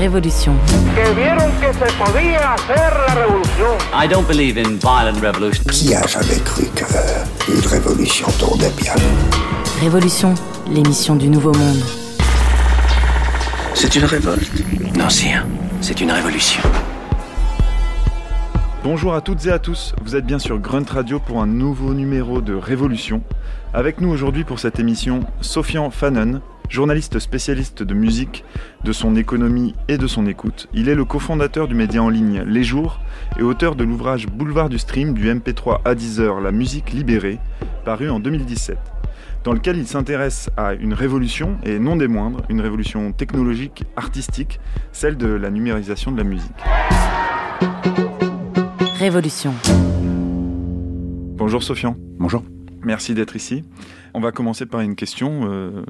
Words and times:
Révolution. 0.00 0.54
I 3.92 4.08
don't 4.08 4.26
believe 4.26 4.56
in 4.56 4.78
violent 4.78 5.20
revolution. 5.20 5.62
Qui 5.70 5.94
a 5.94 6.06
jamais 6.06 6.40
cru 6.42 6.64
qu'une 6.74 7.66
révolution 7.66 8.26
tournait 8.38 8.72
bien? 8.78 8.94
Révolution, 9.82 10.34
l'émission 10.66 11.16
du 11.16 11.28
Nouveau 11.28 11.52
Monde. 11.52 11.82
C'est 13.74 13.94
une 13.94 14.06
révolte. 14.06 14.50
Non, 14.96 15.10
sire, 15.10 15.44
c'est 15.82 16.00
une 16.00 16.12
révolution. 16.12 16.62
Bonjour 18.82 19.12
à 19.14 19.20
toutes 19.20 19.44
et 19.44 19.52
à 19.52 19.58
tous, 19.58 19.94
vous 20.02 20.16
êtes 20.16 20.24
bien 20.24 20.38
sur 20.38 20.58
Grunt 20.58 20.90
Radio 20.90 21.18
pour 21.18 21.42
un 21.42 21.46
nouveau 21.46 21.92
numéro 21.92 22.40
de 22.40 22.54
Révolution. 22.54 23.20
Avec 23.74 24.00
nous 24.00 24.08
aujourd'hui 24.08 24.44
pour 24.44 24.60
cette 24.60 24.80
émission, 24.80 25.20
Sofian 25.42 25.90
Fanon, 25.90 26.40
journaliste 26.70 27.18
spécialiste 27.18 27.82
de 27.82 27.92
musique, 27.94 28.44
de 28.84 28.92
son 28.92 29.16
économie 29.16 29.74
et 29.88 29.98
de 29.98 30.06
son 30.06 30.26
écoute. 30.26 30.68
Il 30.72 30.88
est 30.88 30.94
le 30.94 31.04
cofondateur 31.04 31.68
du 31.68 31.74
média 31.74 32.02
en 32.02 32.08
ligne 32.08 32.42
Les 32.46 32.64
Jours 32.64 33.00
et 33.38 33.42
auteur 33.42 33.74
de 33.74 33.84
l'ouvrage 33.84 34.26
Boulevard 34.28 34.70
du 34.70 34.78
Stream 34.78 35.12
du 35.12 35.28
MP3 35.28 35.80
à 35.84 35.94
10h, 35.94 36.40
la 36.40 36.52
musique 36.52 36.92
libérée, 36.92 37.38
paru 37.84 38.08
en 38.08 38.20
2017 38.20 38.78
dans 39.42 39.52
lequel 39.54 39.78
il 39.78 39.86
s'intéresse 39.86 40.50
à 40.56 40.74
une 40.74 40.92
révolution, 40.92 41.56
et 41.64 41.78
non 41.78 41.96
des 41.96 42.08
moindres, 42.08 42.42
une 42.50 42.60
révolution 42.60 43.12
technologique, 43.12 43.84
artistique, 43.96 44.60
celle 44.92 45.16
de 45.16 45.28
la 45.28 45.50
numérisation 45.50 46.12
de 46.12 46.18
la 46.18 46.24
musique. 46.24 46.52
Révolution. 48.98 49.54
Bonjour 51.36 51.62
Sofian. 51.62 51.96
Bonjour. 52.18 52.44
Merci 52.82 53.14
d'être 53.14 53.34
ici. 53.34 53.64
On 54.12 54.20
va 54.20 54.32
commencer 54.32 54.66
par 54.66 54.80
une 54.80 54.94
question 54.94 55.50
euh, 55.50 55.84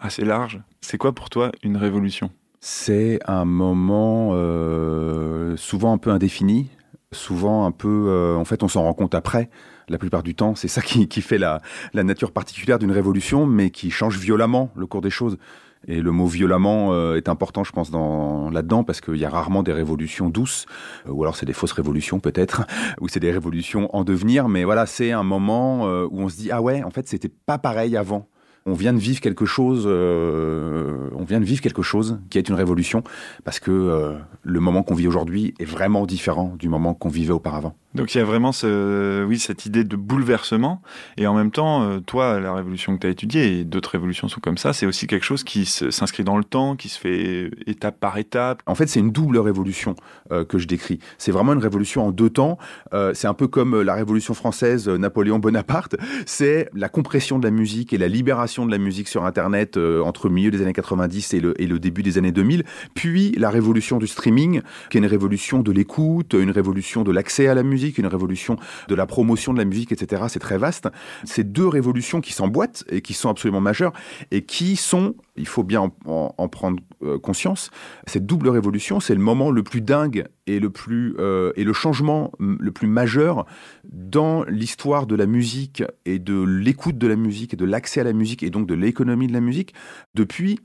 assez 0.00 0.24
large. 0.24 0.60
C'est 0.80 0.98
quoi 0.98 1.14
pour 1.14 1.30
toi 1.30 1.50
une 1.62 1.76
révolution? 1.76 2.30
C'est 2.60 3.20
un 3.26 3.44
moment 3.44 4.30
euh, 4.32 5.56
souvent 5.56 5.92
un 5.92 5.98
peu 5.98 6.10
indéfini, 6.10 6.68
souvent 7.12 7.64
un 7.64 7.70
peu... 7.70 8.06
euh, 8.08 8.36
en 8.36 8.44
fait, 8.44 8.62
on 8.62 8.68
s'en 8.68 8.82
rend 8.82 8.94
compte 8.94 9.14
après. 9.14 9.50
La 9.88 9.98
plupart 9.98 10.22
du 10.24 10.34
temps, 10.34 10.56
c'est 10.56 10.68
ça 10.68 10.82
qui, 10.82 11.06
fait 11.22 11.38
la, 11.38 11.60
nature 11.94 12.32
particulière 12.32 12.78
d'une 12.78 12.90
révolution, 12.90 13.46
mais 13.46 13.70
qui 13.70 13.90
change 13.90 14.18
violemment 14.18 14.72
le 14.74 14.86
cours 14.86 15.00
des 15.00 15.10
choses. 15.10 15.38
Et 15.86 16.00
le 16.00 16.10
mot 16.10 16.26
violemment 16.26 16.92
euh, 16.92 17.14
est 17.14 17.28
important, 17.28 17.62
je 17.62 17.70
pense, 17.70 17.92
dans, 17.92 18.50
là-dedans, 18.50 18.82
parce 18.82 19.00
qu'il 19.00 19.16
y 19.16 19.24
a 19.24 19.30
rarement 19.30 19.62
des 19.62 19.72
révolutions 19.72 20.28
douces, 20.28 20.66
ou 21.08 21.22
alors 21.22 21.36
c'est 21.36 21.46
des 21.46 21.52
fausses 21.52 21.70
révolutions 21.70 22.18
peut-être, 22.18 22.64
ou 23.00 23.06
c'est 23.06 23.20
des 23.20 23.30
révolutions 23.30 23.94
en 23.94 24.02
devenir, 24.02 24.48
mais 24.48 24.64
voilà, 24.64 24.86
c'est 24.86 25.12
un 25.12 25.22
moment 25.22 25.84
où 25.84 26.20
on 26.20 26.28
se 26.28 26.36
dit, 26.36 26.50
ah 26.50 26.60
ouais, 26.60 26.82
en 26.82 26.90
fait, 26.90 27.06
c'était 27.06 27.28
pas 27.28 27.58
pareil 27.58 27.96
avant. 27.96 28.28
On 28.68 28.74
vient 28.74 28.92
de 28.92 28.98
vivre 28.98 29.20
quelque 29.20 29.46
chose, 29.46 29.84
euh, 29.86 31.08
on 31.14 31.22
vient 31.22 31.38
de 31.38 31.44
vivre 31.44 31.60
quelque 31.60 31.82
chose 31.82 32.18
qui 32.30 32.38
est 32.38 32.48
une 32.48 32.56
révolution, 32.56 33.04
parce 33.44 33.60
que 33.60 33.70
euh, 33.70 34.14
le 34.42 34.58
moment 34.58 34.82
qu'on 34.82 34.94
vit 34.94 35.06
aujourd'hui 35.06 35.54
est 35.60 35.64
vraiment 35.64 36.04
différent 36.04 36.52
du 36.58 36.68
moment 36.68 36.92
qu'on 36.92 37.08
vivait 37.08 37.32
auparavant. 37.32 37.76
Donc 37.96 38.14
il 38.14 38.18
y 38.18 38.20
a 38.20 38.24
vraiment 38.24 38.52
ce, 38.52 39.24
oui, 39.24 39.38
cette 39.38 39.66
idée 39.66 39.84
de 39.84 39.96
bouleversement, 39.96 40.82
et 41.16 41.26
en 41.26 41.34
même 41.34 41.50
temps, 41.50 41.82
euh, 41.82 42.00
toi, 42.00 42.38
la 42.40 42.54
révolution 42.54 42.94
que 42.94 43.00
tu 43.00 43.06
as 43.06 43.10
étudiée, 43.10 43.58
et 43.58 43.64
d'autres 43.64 43.90
révolutions 43.90 44.28
sont 44.28 44.40
comme 44.40 44.58
ça, 44.58 44.72
c'est 44.72 44.86
aussi 44.86 45.06
quelque 45.06 45.24
chose 45.24 45.44
qui 45.44 45.64
s'inscrit 45.66 46.22
dans 46.22 46.36
le 46.36 46.44
temps, 46.44 46.76
qui 46.76 46.88
se 46.88 46.98
fait 46.98 47.50
étape 47.66 47.98
par 47.98 48.18
étape. 48.18 48.62
En 48.66 48.74
fait, 48.74 48.86
c'est 48.86 49.00
une 49.00 49.12
double 49.12 49.38
révolution 49.38 49.96
euh, 50.30 50.44
que 50.44 50.58
je 50.58 50.66
décris. 50.66 50.98
C'est 51.18 51.32
vraiment 51.32 51.54
une 51.54 51.58
révolution 51.58 52.06
en 52.06 52.12
deux 52.12 52.30
temps. 52.30 52.58
Euh, 52.92 53.12
c'est 53.14 53.26
un 53.26 53.34
peu 53.34 53.48
comme 53.48 53.74
euh, 53.74 53.82
la 53.82 53.94
Révolution 53.94 54.34
française, 54.34 54.88
euh, 54.88 54.98
Napoléon 54.98 55.38
Bonaparte. 55.38 55.96
C'est 56.26 56.68
la 56.74 56.88
compression 56.88 57.38
de 57.38 57.44
la 57.44 57.50
musique 57.50 57.92
et 57.92 57.98
la 57.98 58.08
libération 58.08 58.66
de 58.66 58.70
la 58.70 58.78
musique 58.78 59.08
sur 59.08 59.24
Internet 59.24 59.76
euh, 59.76 60.02
entre 60.02 60.28
le 60.28 60.34
milieu 60.34 60.50
des 60.50 60.60
années 60.60 60.72
90 60.72 61.34
et 61.34 61.40
le, 61.40 61.60
et 61.60 61.66
le 61.66 61.78
début 61.78 62.02
des 62.02 62.18
années 62.18 62.32
2000. 62.32 62.64
Puis 62.94 63.32
la 63.32 63.50
révolution 63.50 63.98
du 63.98 64.06
streaming, 64.06 64.60
qui 64.90 64.98
est 64.98 65.00
une 65.00 65.06
révolution 65.06 65.60
de 65.60 65.72
l'écoute, 65.72 66.34
une 66.34 66.50
révolution 66.50 67.04
de 67.04 67.12
l'accès 67.12 67.48
à 67.48 67.54
la 67.54 67.62
musique, 67.62 67.85
une 67.90 68.06
révolution 68.06 68.56
de 68.88 68.94
la 68.94 69.06
promotion 69.06 69.52
de 69.52 69.58
la 69.58 69.64
musique, 69.64 69.92
etc. 69.92 70.24
C'est 70.28 70.38
très 70.38 70.58
vaste. 70.58 70.88
C'est 71.24 71.50
deux 71.52 71.66
révolutions 71.66 72.20
qui 72.20 72.32
s'emboîtent 72.32 72.84
et 72.88 73.00
qui 73.00 73.14
sont 73.14 73.28
absolument 73.30 73.60
majeures 73.60 73.92
et 74.30 74.44
qui 74.44 74.76
sont, 74.76 75.14
il 75.36 75.46
faut 75.46 75.62
bien 75.64 75.80
en, 75.82 75.92
en- 76.06 76.34
en 76.36 76.48
prendre 76.48 76.80
euh, 77.02 77.18
conscience, 77.18 77.70
cette 78.06 78.26
double 78.26 78.48
révolution, 78.48 79.00
c'est 79.00 79.14
le 79.14 79.20
moment 79.20 79.50
le 79.50 79.62
plus 79.62 79.80
dingue 79.80 80.24
et 80.46 80.60
le 80.60 80.70
plus 80.70 81.14
euh, 81.18 81.52
et 81.56 81.64
le 81.64 81.72
changement 81.72 82.32
le 82.38 82.70
plus 82.72 82.86
majeur 82.88 83.46
dans 83.84 84.44
l'histoire 84.44 85.06
de 85.06 85.14
la 85.14 85.26
musique 85.26 85.82
et 86.04 86.18
de 86.18 86.42
l'écoute 86.42 86.98
de 86.98 87.06
la 87.06 87.16
musique 87.16 87.54
et 87.54 87.56
de 87.56 87.64
l'accès 87.64 88.00
à 88.00 88.04
la 88.04 88.12
musique 88.12 88.42
et 88.42 88.50
donc 88.50 88.66
de 88.66 88.74
l'économie 88.74 89.26
de 89.26 89.32
la 89.32 89.40
musique 89.40 89.74
depuis 90.14 90.58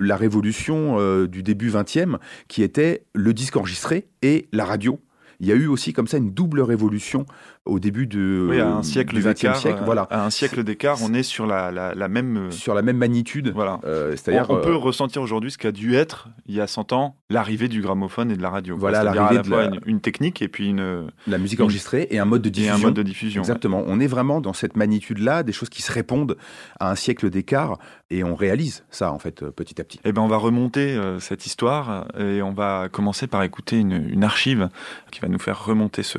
la 0.00 0.16
révolution 0.16 0.96
euh, 0.98 1.28
du 1.28 1.42
début 1.42 1.70
20e 1.70 2.16
qui 2.48 2.62
était 2.62 3.04
le 3.14 3.32
disque 3.32 3.56
enregistré 3.56 4.08
et 4.22 4.48
la 4.52 4.64
radio. 4.64 4.98
Il 5.42 5.48
y 5.48 5.52
a 5.52 5.56
eu 5.56 5.66
aussi 5.66 5.92
comme 5.92 6.06
ça 6.06 6.18
une 6.18 6.30
double 6.30 6.60
révolution 6.60 7.26
au 7.64 7.78
début 7.78 8.08
de, 8.08 8.46
Oui, 8.50 8.60
à 8.60 8.68
un 8.68 8.82
siècle 8.82 9.14
du 9.14 9.22
20e 9.22 9.24
d'écart, 9.34 9.56
siècle. 9.56 9.78
euh, 9.82 9.84
Voilà. 9.84 10.02
à 10.10 10.24
un 10.24 10.30
siècle 10.30 10.64
d'écart, 10.64 10.98
on 11.02 11.14
est 11.14 11.22
sur 11.22 11.46
la, 11.46 11.70
la, 11.70 11.94
la 11.94 12.08
même. 12.08 12.36
euh, 12.36 12.50
Sur 12.50 12.74
la 12.74 12.82
même 12.82 12.96
magnitude. 12.96 13.52
Voilà. 13.54 13.78
Euh, 13.84 14.16
C'est-à-dire 14.16 14.46
on, 14.50 14.56
on 14.56 14.60
peut 14.60 14.74
ressentir 14.74 15.22
aujourd'hui 15.22 15.52
ce 15.52 15.58
qu'a 15.58 15.70
dû 15.70 15.94
être, 15.94 16.28
il 16.46 16.54
y 16.56 16.60
a 16.60 16.66
100 16.66 16.92
ans, 16.92 17.16
l'arrivée 17.30 17.68
du 17.68 17.80
gramophone 17.80 18.30
et 18.32 18.36
de 18.36 18.42
la 18.42 18.50
radio. 18.50 18.76
Voilà, 18.76 19.04
l'arrivée 19.04 19.36
la 19.36 19.42
de 19.42 19.50
la- 19.50 19.64
une, 19.66 19.80
une 19.86 20.00
technique 20.00 20.42
et 20.42 20.48
puis 20.48 20.68
une, 20.70 21.06
la 21.28 21.38
musique 21.38 21.60
enregistrée 21.60 22.08
et 22.10 22.18
un 22.18 22.24
mode 22.24 22.42
de 22.42 22.48
et 22.48 22.50
diffusion. 22.50 22.74
un 22.74 22.78
mode 22.78 22.94
de 22.94 23.02
diffusion. 23.04 23.42
Exactement. 23.42 23.84
On 23.86 24.00
est 24.00 24.08
vraiment 24.08 24.40
dans 24.40 24.52
cette 24.54 24.76
magnitude-là, 24.76 25.44
des 25.44 25.52
choses 25.52 25.68
qui 25.68 25.82
se 25.82 25.92
répondent 25.92 26.36
à 26.80 26.90
un 26.90 26.94
siècle 26.96 27.30
d'écart, 27.30 27.78
et 28.10 28.24
on 28.24 28.34
réalise 28.34 28.84
ça, 28.90 29.12
en 29.12 29.18
fait, 29.20 29.48
petit 29.50 29.80
à 29.80 29.84
petit. 29.84 30.00
Eh 30.04 30.12
ben, 30.12 30.20
on 30.22 30.26
va 30.28 30.36
remonter 30.36 30.94
euh, 30.96 31.20
cette 31.20 31.46
histoire 31.46 32.06
et 32.18 32.42
on 32.42 32.52
va 32.52 32.88
commencer 32.90 33.28
par 33.28 33.42
écouter 33.44 33.78
une, 33.78 33.92
une 34.10 34.24
archive 34.24 34.68
qui 35.12 35.20
va 35.20 35.28
nous 35.28 35.38
faire 35.38 35.64
remonter 35.64 36.02
ce, 36.02 36.18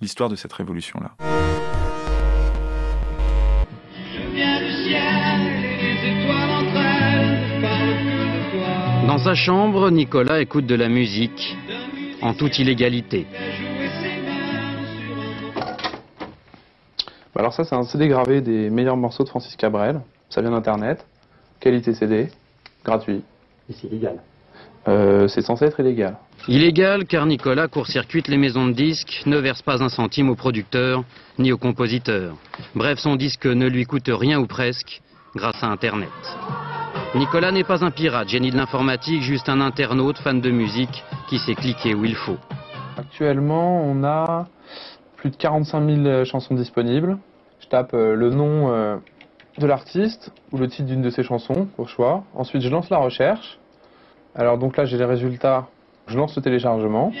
l'histoire 0.00 0.28
de 0.28 0.36
cette 0.36 0.52
révolution-là. 0.52 1.12
Dans 9.06 9.18
sa 9.18 9.34
chambre, 9.34 9.90
Nicolas 9.90 10.40
écoute 10.40 10.66
de 10.66 10.74
la 10.74 10.88
musique 10.88 11.56
en 12.22 12.34
toute 12.34 12.58
illégalité. 12.58 13.26
Bah 17.34 17.40
Alors 17.40 17.52
ça, 17.52 17.64
c'est 17.64 17.74
un 17.74 17.82
CD 17.82 18.08
gravé 18.08 18.40
des 18.40 18.70
meilleurs 18.70 18.96
morceaux 18.96 19.24
de 19.24 19.28
Francis 19.28 19.56
Cabrel. 19.56 20.00
Ça 20.30 20.40
vient 20.40 20.50
d'Internet. 20.50 21.04
Qualité 21.60 21.94
CD, 21.94 22.28
gratuit. 22.84 23.22
Et 23.68 23.72
c'est 23.72 23.88
illégal. 23.88 24.18
Euh, 24.88 25.28
c'est 25.28 25.42
censé 25.42 25.66
être 25.66 25.78
illégal. 25.80 26.16
Illégal 26.48 27.04
car 27.04 27.26
Nicolas 27.26 27.68
court-circuite 27.68 28.26
les 28.26 28.36
maisons 28.36 28.66
de 28.66 28.72
disques, 28.72 29.22
ne 29.26 29.38
verse 29.38 29.62
pas 29.62 29.82
un 29.82 29.88
centime 29.88 30.28
au 30.28 30.34
producteur 30.34 31.04
ni 31.38 31.52
au 31.52 31.58
compositeur. 31.58 32.34
Bref, 32.74 32.98
son 32.98 33.14
disque 33.14 33.46
ne 33.46 33.68
lui 33.68 33.84
coûte 33.86 34.08
rien 34.08 34.40
ou 34.40 34.46
presque 34.46 35.00
grâce 35.36 35.62
à 35.62 35.68
Internet. 35.68 36.10
Nicolas 37.14 37.52
n'est 37.52 37.64
pas 37.64 37.84
un 37.84 37.90
pirate, 37.90 38.28
génie 38.28 38.50
de 38.50 38.56
l'informatique, 38.56 39.22
juste 39.22 39.48
un 39.48 39.60
internaute 39.60 40.18
fan 40.18 40.40
de 40.40 40.50
musique 40.50 41.04
qui 41.28 41.38
sait 41.38 41.54
cliquer 41.54 41.94
où 41.94 42.04
il 42.04 42.16
faut. 42.16 42.38
Actuellement, 42.96 43.82
on 43.84 44.02
a 44.02 44.46
plus 45.16 45.30
de 45.30 45.36
45 45.36 46.02
000 46.04 46.24
chansons 46.24 46.54
disponibles. 46.54 47.18
Je 47.60 47.68
tape 47.68 47.94
euh, 47.94 48.16
le 48.16 48.30
nom 48.30 48.72
euh, 48.72 48.96
de 49.58 49.66
l'artiste 49.66 50.32
ou 50.50 50.58
le 50.58 50.68
titre 50.68 50.88
d'une 50.88 51.02
de 51.02 51.10
ses 51.10 51.22
chansons, 51.22 51.68
au 51.78 51.86
choix. 51.86 52.24
Ensuite, 52.34 52.62
je 52.62 52.68
lance 52.68 52.90
la 52.90 52.98
recherche. 52.98 53.58
Alors 54.34 54.58
donc 54.58 54.76
là, 54.76 54.84
j'ai 54.84 54.96
les 54.96 55.04
résultats. 55.04 55.66
Je 56.08 56.16
lance 56.16 56.34
le 56.34 56.42
téléchargement. 56.42 57.12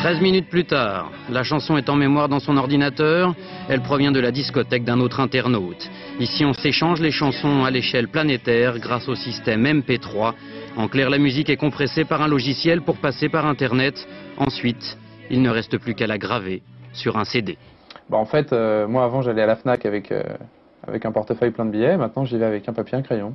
13 0.00 0.20
minutes 0.20 0.48
plus 0.48 0.64
tard, 0.64 1.12
la 1.30 1.42
chanson 1.42 1.76
est 1.76 1.88
en 1.88 1.94
mémoire 1.94 2.28
dans 2.28 2.40
son 2.40 2.56
ordinateur, 2.56 3.34
elle 3.68 3.82
provient 3.82 4.10
de 4.10 4.18
la 4.18 4.32
discothèque 4.32 4.82
d'un 4.82 4.98
autre 4.98 5.20
internaute. 5.20 5.90
Ici, 6.18 6.44
on 6.44 6.52
s'échange 6.52 7.00
les 7.00 7.12
chansons 7.12 7.64
à 7.64 7.70
l'échelle 7.70 8.08
planétaire 8.08 8.78
grâce 8.78 9.08
au 9.08 9.14
système 9.14 9.62
MP3. 9.64 10.32
En 10.76 10.88
clair, 10.88 11.08
la 11.10 11.18
musique 11.18 11.50
est 11.50 11.56
compressée 11.56 12.04
par 12.04 12.22
un 12.22 12.28
logiciel 12.28 12.80
pour 12.80 12.96
passer 12.96 13.28
par 13.28 13.46
Internet. 13.46 13.94
Ensuite, 14.38 14.98
il 15.30 15.42
ne 15.42 15.50
reste 15.50 15.78
plus 15.78 15.94
qu'à 15.94 16.06
la 16.06 16.18
graver 16.18 16.62
sur 16.92 17.16
un 17.16 17.24
CD. 17.24 17.58
Bah, 18.08 18.16
en 18.16 18.24
fait, 18.24 18.52
euh, 18.52 18.88
moi 18.88 19.04
avant, 19.04 19.22
j'allais 19.22 19.42
à 19.42 19.46
la 19.46 19.56
FNAC 19.56 19.86
avec, 19.86 20.10
euh, 20.10 20.22
avec 20.86 21.04
un 21.04 21.12
portefeuille 21.12 21.52
plein 21.52 21.66
de 21.66 21.70
billets. 21.70 21.96
Maintenant, 21.96 22.24
j'y 22.24 22.38
vais 22.38 22.46
avec 22.46 22.68
un 22.68 22.72
papier 22.72 22.96
et 22.96 23.00
un 23.00 23.02
crayon. 23.02 23.34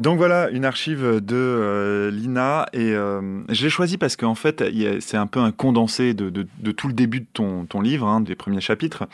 Donc 0.00 0.18
voilà, 0.18 0.48
une 0.50 0.64
archive 0.64 1.20
de 1.20 1.34
euh, 1.34 2.10
l'INA 2.12 2.66
et 2.72 2.92
euh, 2.92 3.42
je 3.48 3.64
l'ai 3.64 3.70
choisi 3.70 3.98
parce 3.98 4.14
qu'en 4.14 4.36
fait, 4.36 4.62
c'est 5.00 5.16
un 5.16 5.26
peu 5.26 5.40
un 5.40 5.50
condensé 5.50 6.14
de, 6.14 6.46
tout 6.70 6.86
le 6.86 6.94
début 6.94 7.20
de 7.20 7.26
ton, 7.32 7.64
ton 7.64 7.80
livre, 7.80 8.06
hein, 8.06 8.20
des 8.20 8.36
premiers 8.36 8.60
chapitres. 8.60 9.08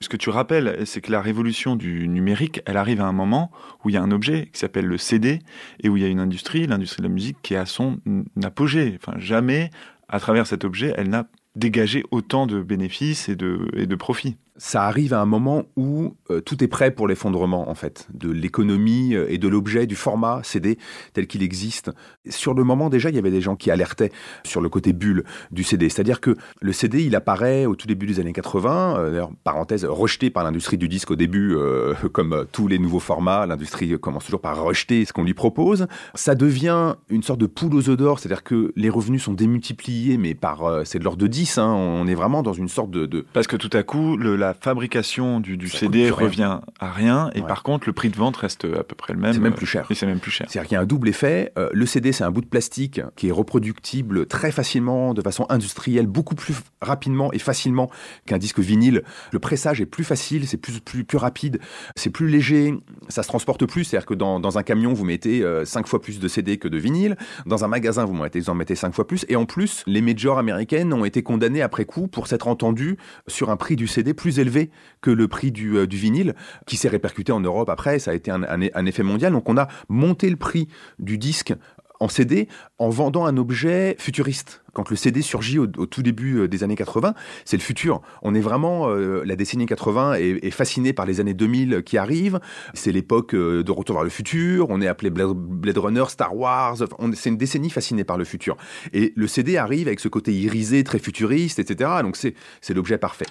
Ce 0.00 0.08
que 0.08 0.16
tu 0.16 0.30
rappelles, 0.30 0.82
c'est 0.86 1.00
que 1.00 1.12
la 1.12 1.20
révolution 1.20 1.76
du 1.76 2.08
numérique, 2.08 2.62
elle 2.66 2.76
arrive 2.76 3.00
à 3.00 3.06
un 3.06 3.12
moment 3.12 3.52
où 3.84 3.90
il 3.90 3.94
y 3.94 3.96
a 3.96 4.02
un 4.02 4.10
objet 4.10 4.48
qui 4.52 4.58
s'appelle 4.58 4.86
le 4.86 4.98
CD 4.98 5.38
et 5.82 5.88
où 5.88 5.96
il 5.96 6.02
y 6.02 6.06
a 6.06 6.08
une 6.08 6.20
industrie, 6.20 6.66
l'industrie 6.66 7.02
de 7.02 7.08
la 7.08 7.14
musique, 7.14 7.36
qui 7.42 7.54
est 7.54 7.58
à 7.58 7.66
son 7.66 7.98
apogée. 8.42 8.98
Enfin, 9.00 9.16
jamais, 9.18 9.70
à 10.08 10.18
travers 10.18 10.48
cet 10.48 10.64
objet, 10.64 10.92
elle 10.96 11.10
n'a 11.10 11.26
dégagé 11.54 12.02
autant 12.10 12.48
de 12.48 12.60
bénéfices 12.60 13.28
et 13.28 13.36
de, 13.36 13.68
et 13.74 13.86
de 13.86 13.94
profits. 13.94 14.36
Ça 14.56 14.84
arrive 14.84 15.12
à 15.12 15.20
un 15.20 15.26
moment 15.26 15.64
où 15.76 16.14
euh, 16.30 16.40
tout 16.40 16.62
est 16.62 16.68
prêt 16.68 16.92
pour 16.92 17.08
l'effondrement, 17.08 17.68
en 17.68 17.74
fait, 17.74 18.06
de 18.14 18.30
l'économie 18.30 19.14
euh, 19.14 19.26
et 19.28 19.38
de 19.38 19.48
l'objet, 19.48 19.86
du 19.86 19.96
format 19.96 20.40
CD 20.44 20.78
tel 21.12 21.26
qu'il 21.26 21.42
existe. 21.42 21.90
Sur 22.28 22.54
le 22.54 22.62
moment, 22.62 22.88
déjà, 22.88 23.08
il 23.08 23.16
y 23.16 23.18
avait 23.18 23.32
des 23.32 23.40
gens 23.40 23.56
qui 23.56 23.70
alertaient 23.70 24.12
sur 24.44 24.60
le 24.60 24.68
côté 24.68 24.92
bulle 24.92 25.24
du 25.50 25.64
CD. 25.64 25.88
C'est-à-dire 25.88 26.20
que 26.20 26.36
le 26.60 26.72
CD, 26.72 27.02
il 27.02 27.16
apparaît 27.16 27.66
au 27.66 27.74
tout 27.74 27.88
début 27.88 28.06
des 28.06 28.20
années 28.20 28.32
80, 28.32 28.96
euh, 28.96 29.10
d'ailleurs, 29.10 29.30
parenthèse, 29.42 29.84
rejeté 29.84 30.30
par 30.30 30.44
l'industrie 30.44 30.78
du 30.78 30.88
disque 30.88 31.10
au 31.10 31.16
début, 31.16 31.54
euh, 31.56 31.94
comme 32.12 32.46
tous 32.52 32.68
les 32.68 32.78
nouveaux 32.78 33.00
formats, 33.00 33.46
l'industrie 33.46 33.98
commence 33.98 34.24
toujours 34.24 34.40
par 34.40 34.62
rejeter 34.62 35.04
ce 35.04 35.12
qu'on 35.12 35.24
lui 35.24 35.34
propose. 35.34 35.86
Ça 36.14 36.36
devient 36.36 36.94
une 37.08 37.24
sorte 37.24 37.40
de 37.40 37.46
poule 37.46 37.74
aux 37.74 37.88
œufs 37.90 37.96
d'or, 37.96 38.20
c'est-à-dire 38.20 38.44
que 38.44 38.72
les 38.76 38.88
revenus 38.88 39.24
sont 39.24 39.34
démultipliés, 39.34 40.16
mais 40.16 40.34
par, 40.34 40.82
c'est 40.84 41.00
de 41.00 41.04
l'ordre 41.04 41.20
de 41.20 41.26
10, 41.26 41.58
hein. 41.58 41.72
on 41.72 42.06
est 42.06 42.14
vraiment 42.14 42.42
dans 42.42 42.52
une 42.52 42.68
sorte 42.68 42.90
de... 42.90 43.06
de... 43.06 43.24
Parce 43.32 43.46
que 43.46 43.56
tout 43.56 43.70
à 43.72 43.82
coup, 43.82 44.16
le, 44.16 44.43
la 44.46 44.54
fabrication 44.54 45.40
du, 45.40 45.56
du 45.56 45.68
CD 45.68 46.10
revient 46.10 46.58
à 46.80 46.90
rien, 46.92 47.30
et 47.34 47.40
Ouais. 47.40 47.46
par 47.46 47.62
contre, 47.62 47.86
le 47.88 47.92
prix 47.92 48.08
de 48.10 48.16
vente 48.16 48.36
reste 48.36 48.64
à 48.64 48.82
peu 48.84 48.94
près 48.94 49.12
le 49.12 49.18
même. 49.18 49.32
C'est 49.32 49.40
même 49.40 49.54
plus 49.54 49.66
cher. 49.66 49.86
Et 49.90 49.94
c'est 49.94 50.06
même 50.06 50.20
plus 50.20 50.30
cher. 50.30 50.46
C'est-à-dire 50.48 50.68
qu'il 50.68 50.74
y 50.76 50.78
a 50.78 50.80
un 50.82 50.86
double 50.86 51.08
effet. 51.08 51.52
Euh, 51.58 51.68
le 51.72 51.86
CD, 51.86 52.12
c'est 52.12 52.24
un 52.24 52.30
bout 52.30 52.40
de 52.40 52.46
plastique 52.46 53.00
qui 53.16 53.28
est 53.28 53.32
reproductible 53.32 54.26
très 54.26 54.52
facilement, 54.52 55.14
de 55.14 55.22
façon 55.22 55.46
industrielle, 55.48 56.06
beaucoup 56.06 56.34
plus 56.34 56.54
rapidement 56.80 57.32
et 57.32 57.38
facilement 57.38 57.90
qu'un 58.26 58.38
disque 58.38 58.58
vinyle. 58.60 59.02
Le 59.32 59.38
pressage 59.38 59.80
est 59.80 59.86
plus 59.86 60.04
facile, 60.04 60.46
c'est 60.46 60.56
plus, 60.56 60.80
plus, 60.80 61.04
plus 61.04 61.18
rapide, 61.18 61.60
c'est 61.96 62.10
plus 62.10 62.28
léger, 62.28 62.74
ça 63.08 63.22
se 63.22 63.28
transporte 63.28 63.66
plus. 63.66 63.84
C'est-à-dire 63.84 64.06
que 64.06 64.14
dans, 64.14 64.40
dans 64.40 64.58
un 64.58 64.62
camion, 64.62 64.92
vous 64.92 65.04
mettez 65.04 65.42
euh, 65.42 65.64
cinq 65.64 65.86
fois 65.86 66.00
plus 66.00 66.18
de 66.20 66.28
CD 66.28 66.56
que 66.58 66.68
de 66.68 66.78
vinyle. 66.78 67.16
Dans 67.46 67.64
un 67.64 67.68
magasin, 67.68 68.04
vous 68.04 68.14
mettez, 68.14 68.40
vous 68.40 68.50
en 68.50 68.54
mettez 68.54 68.74
cinq 68.74 68.94
fois 68.94 69.06
plus. 69.06 69.24
Et 69.28 69.36
en 69.36 69.46
plus, 69.46 69.82
les 69.86 70.00
majors 70.00 70.38
américaines 70.38 70.92
ont 70.92 71.04
été 71.04 71.22
condamnées 71.22 71.62
après 71.62 71.84
coup 71.84 72.06
pour 72.08 72.26
s'être 72.26 72.48
entendues 72.48 72.96
sur 73.26 73.50
un 73.50 73.56
prix 73.56 73.76
du 73.76 73.86
CD 73.86 74.14
plus 74.14 74.33
élevé 74.38 74.70
que 75.00 75.10
le 75.10 75.28
prix 75.28 75.52
du, 75.52 75.76
euh, 75.76 75.86
du 75.86 75.96
vinyle, 75.96 76.34
qui 76.66 76.76
s'est 76.76 76.88
répercuté 76.88 77.32
en 77.32 77.40
Europe 77.40 77.68
après. 77.68 77.98
Ça 77.98 78.10
a 78.10 78.14
été 78.14 78.30
un, 78.30 78.86
effet 78.86 79.02
mondial. 79.02 79.32
Donc 79.32 79.48
on 79.48 79.56
a 79.56 79.68
monté 79.88 80.30
le 80.30 80.36
prix 80.36 80.68
du 80.98 81.18
disque 81.18 81.54
en 82.00 82.08
CD 82.08 82.48
en 82.78 82.90
vendant 82.90 83.24
un 83.24 83.36
objet 83.36 83.96
futuriste. 83.98 84.62
Quand 84.72 84.90
le 84.90 84.96
CD 84.96 85.22
surgit 85.22 85.58
au, 85.58 85.66
tout 85.66 86.02
début 86.02 86.40
euh, 86.40 86.48
des 86.48 86.64
années 86.64 86.74
80, 86.74 87.14
c'est 87.44 87.56
le 87.56 87.62
futur. 87.62 88.02
On 88.22 88.34
est 88.34 88.40
vraiment, 88.40 88.88
euh, 88.88 89.22
la 89.24 89.36
décennie 89.36 89.66
80 89.66 90.14
est, 90.14 90.44
est 90.44 90.50
fascinée 90.50 90.92
par 90.92 91.06
les 91.06 91.20
années 91.20 91.34
2000 91.34 91.82
qui 91.84 91.96
arrivent. 91.96 92.40
C'est 92.74 92.90
l'époque 92.90 93.34
de 93.34 93.70
Retour 93.70 93.96
vers 93.96 94.04
le 94.04 94.10
futur. 94.10 94.66
On 94.70 94.80
est 94.80 94.88
appelé 94.88 95.10
Blade, 95.10 95.78
Runner, 95.78 96.04
Star 96.08 96.36
Wars. 96.36 96.76
C'est 97.14 97.30
une 97.30 97.36
décennie 97.36 97.70
fascinée 97.70 98.04
par 98.04 98.18
le 98.18 98.24
futur. 98.24 98.56
Et 98.92 99.12
le 99.14 99.26
CD 99.28 99.56
arrive 99.56 99.86
avec 99.86 100.00
ce 100.00 100.08
côté 100.08 100.32
irisé, 100.32 100.82
très 100.82 100.98
futuriste, 100.98 101.58
etc. 101.58 101.90
Donc 102.02 102.16
c'est 102.16 102.74
l'objet 102.74 102.98
parfait. 102.98 103.26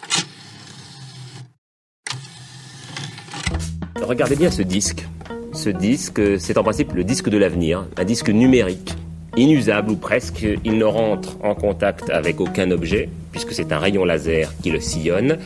Regardez 4.03 4.35
bien 4.35 4.51
ce 4.51 4.61
disque. 4.61 5.07
Ce 5.53 5.69
disque, 5.69 6.21
c'est 6.37 6.57
en 6.57 6.63
principe 6.63 6.93
le 6.93 7.03
disque 7.03 7.29
de 7.29 7.37
l'avenir, 7.37 7.85
un 7.95 8.03
disque 8.03 8.29
numérique, 8.29 8.95
inusable 9.37 9.91
ou 9.91 9.95
presque. 9.95 10.45
Il 10.65 10.77
ne 10.77 10.83
rentre 10.83 11.37
en 11.41 11.55
contact 11.55 12.09
avec 12.09 12.41
aucun 12.41 12.69
objet, 12.71 13.09
puisque 13.31 13.53
c'est 13.53 13.71
un 13.71 13.79
rayon 13.79 14.03
laser 14.03 14.53
qui 14.61 14.71
le 14.71 14.81
sillonne. 14.81 15.37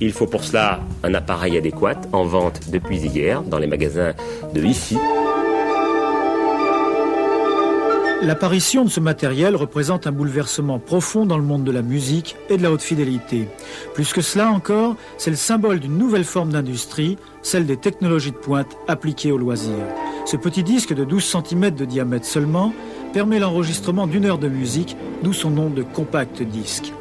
Il 0.00 0.12
faut 0.12 0.26
pour 0.26 0.44
cela 0.44 0.80
un 1.02 1.12
appareil 1.14 1.58
adéquat, 1.58 2.00
en 2.12 2.24
vente 2.24 2.60
depuis 2.70 2.98
hier 2.98 3.42
dans 3.42 3.58
les 3.58 3.66
magasins 3.66 4.12
de 4.54 4.62
ici. 4.62 4.96
L'apparition 8.24 8.84
de 8.84 8.88
ce 8.88 9.00
matériel 9.00 9.54
représente 9.54 10.06
un 10.06 10.12
bouleversement 10.12 10.78
profond 10.78 11.26
dans 11.26 11.36
le 11.36 11.44
monde 11.44 11.62
de 11.62 11.70
la 11.70 11.82
musique 11.82 12.36
et 12.48 12.56
de 12.56 12.62
la 12.62 12.72
haute 12.72 12.80
fidélité. 12.80 13.48
Plus 13.92 14.14
que 14.14 14.22
cela 14.22 14.48
encore, 14.50 14.96
c'est 15.18 15.28
le 15.28 15.36
symbole 15.36 15.78
d'une 15.78 15.98
nouvelle 15.98 16.24
forme 16.24 16.48
d'industrie, 16.48 17.18
celle 17.42 17.66
des 17.66 17.76
technologies 17.76 18.30
de 18.30 18.36
pointe 18.36 18.78
appliquées 18.88 19.30
au 19.30 19.36
loisir. 19.36 19.76
Ce 20.24 20.38
petit 20.38 20.62
disque 20.62 20.94
de 20.94 21.04
12 21.04 21.22
cm 21.22 21.70
de 21.72 21.84
diamètre 21.84 22.24
seulement 22.24 22.72
permet 23.12 23.38
l'enregistrement 23.38 24.06
d'une 24.06 24.24
heure 24.24 24.38
de 24.38 24.48
musique, 24.48 24.96
d'où 25.22 25.34
son 25.34 25.50
nom 25.50 25.68
de 25.68 25.82
compact 25.82 26.42
disque. 26.42 26.94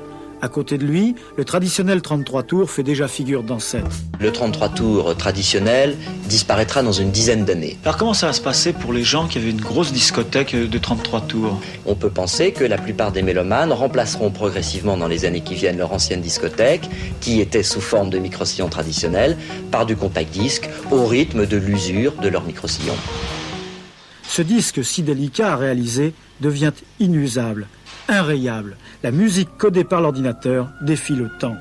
À 0.43 0.49
côté 0.49 0.77
de 0.77 0.83
lui, 0.83 1.15
le 1.37 1.45
traditionnel 1.45 2.01
33 2.01 2.43
tours 2.43 2.69
fait 2.69 2.83
déjà 2.83 3.07
figure 3.07 3.43
d'ancêtre. 3.43 3.87
Le 4.19 4.29
33 4.29 4.67
tours 4.67 5.15
traditionnel 5.15 5.95
disparaîtra 6.27 6.83
dans 6.83 6.91
une 6.91 7.11
dizaine 7.11 7.45
d'années. 7.45 7.77
Alors 7.85 7.95
comment 7.95 8.13
ça 8.13 8.27
va 8.27 8.33
se 8.33 8.41
passer 8.41 8.73
pour 8.73 8.91
les 8.91 9.05
gens 9.05 9.29
qui 9.29 9.37
avaient 9.37 9.51
une 9.51 9.61
grosse 9.61 9.93
discothèque 9.93 10.53
de 10.53 10.77
33 10.77 11.21
tours? 11.21 11.61
On 11.85 11.95
peut 11.95 12.09
penser 12.09 12.51
que 12.51 12.65
la 12.65 12.77
plupart 12.77 13.13
des 13.13 13.21
mélomanes 13.21 13.71
remplaceront 13.71 14.31
progressivement 14.31 14.97
dans 14.97 15.07
les 15.07 15.23
années 15.23 15.39
qui 15.39 15.55
viennent 15.55 15.77
leur 15.77 15.93
ancienne 15.93 16.19
discothèque, 16.19 16.89
qui 17.21 17.39
était 17.39 17.63
sous 17.63 17.79
forme 17.79 18.09
de 18.09 18.19
micro-sillon 18.19 18.67
traditionnel, 18.67 19.37
par 19.71 19.85
du 19.85 19.95
compact 19.95 20.29
disque 20.33 20.69
au 20.91 21.05
rythme 21.05 21.45
de 21.45 21.55
l'usure 21.55 22.11
de 22.21 22.27
leur 22.27 22.43
micro-sillon. 22.43 22.95
Ce 24.27 24.41
disque 24.41 24.83
si 24.83 25.03
délicat 25.03 25.53
à 25.53 25.55
réaliser 25.55 26.13
devient 26.41 26.73
inusable, 26.99 27.67
inrayable. 28.07 28.77
La 29.03 29.11
musique 29.11 29.49
codée 29.57 29.83
par 29.83 30.01
l'ordinateur 30.01 30.69
défie 30.81 31.15
le 31.15 31.29
temps. 31.29 31.55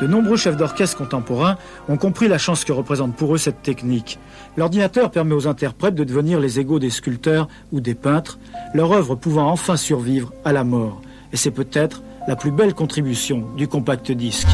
De 0.00 0.06
nombreux 0.06 0.36
chefs 0.36 0.56
d'orchestre 0.56 0.98
contemporains 0.98 1.56
ont 1.88 1.96
compris 1.96 2.28
la 2.28 2.38
chance 2.38 2.64
que 2.64 2.72
représente 2.72 3.16
pour 3.16 3.34
eux 3.34 3.38
cette 3.38 3.62
technique. 3.62 4.18
L'ordinateur 4.56 5.10
permet 5.10 5.34
aux 5.34 5.48
interprètes 5.48 5.94
de 5.94 6.04
devenir 6.04 6.40
les 6.40 6.60
égaux 6.60 6.78
des 6.78 6.90
sculpteurs 6.90 7.48
ou 7.72 7.80
des 7.80 7.94
peintres, 7.94 8.38
leur 8.74 8.92
œuvre 8.92 9.14
pouvant 9.14 9.50
enfin 9.50 9.76
survivre 9.76 10.32
à 10.44 10.52
la 10.52 10.64
mort. 10.64 11.02
Et 11.32 11.36
c'est 11.36 11.50
peut-être 11.50 12.02
la 12.28 12.36
plus 12.36 12.50
belle 12.50 12.74
contribution 12.74 13.46
du 13.56 13.68
compact 13.68 14.12
disque. 14.12 14.48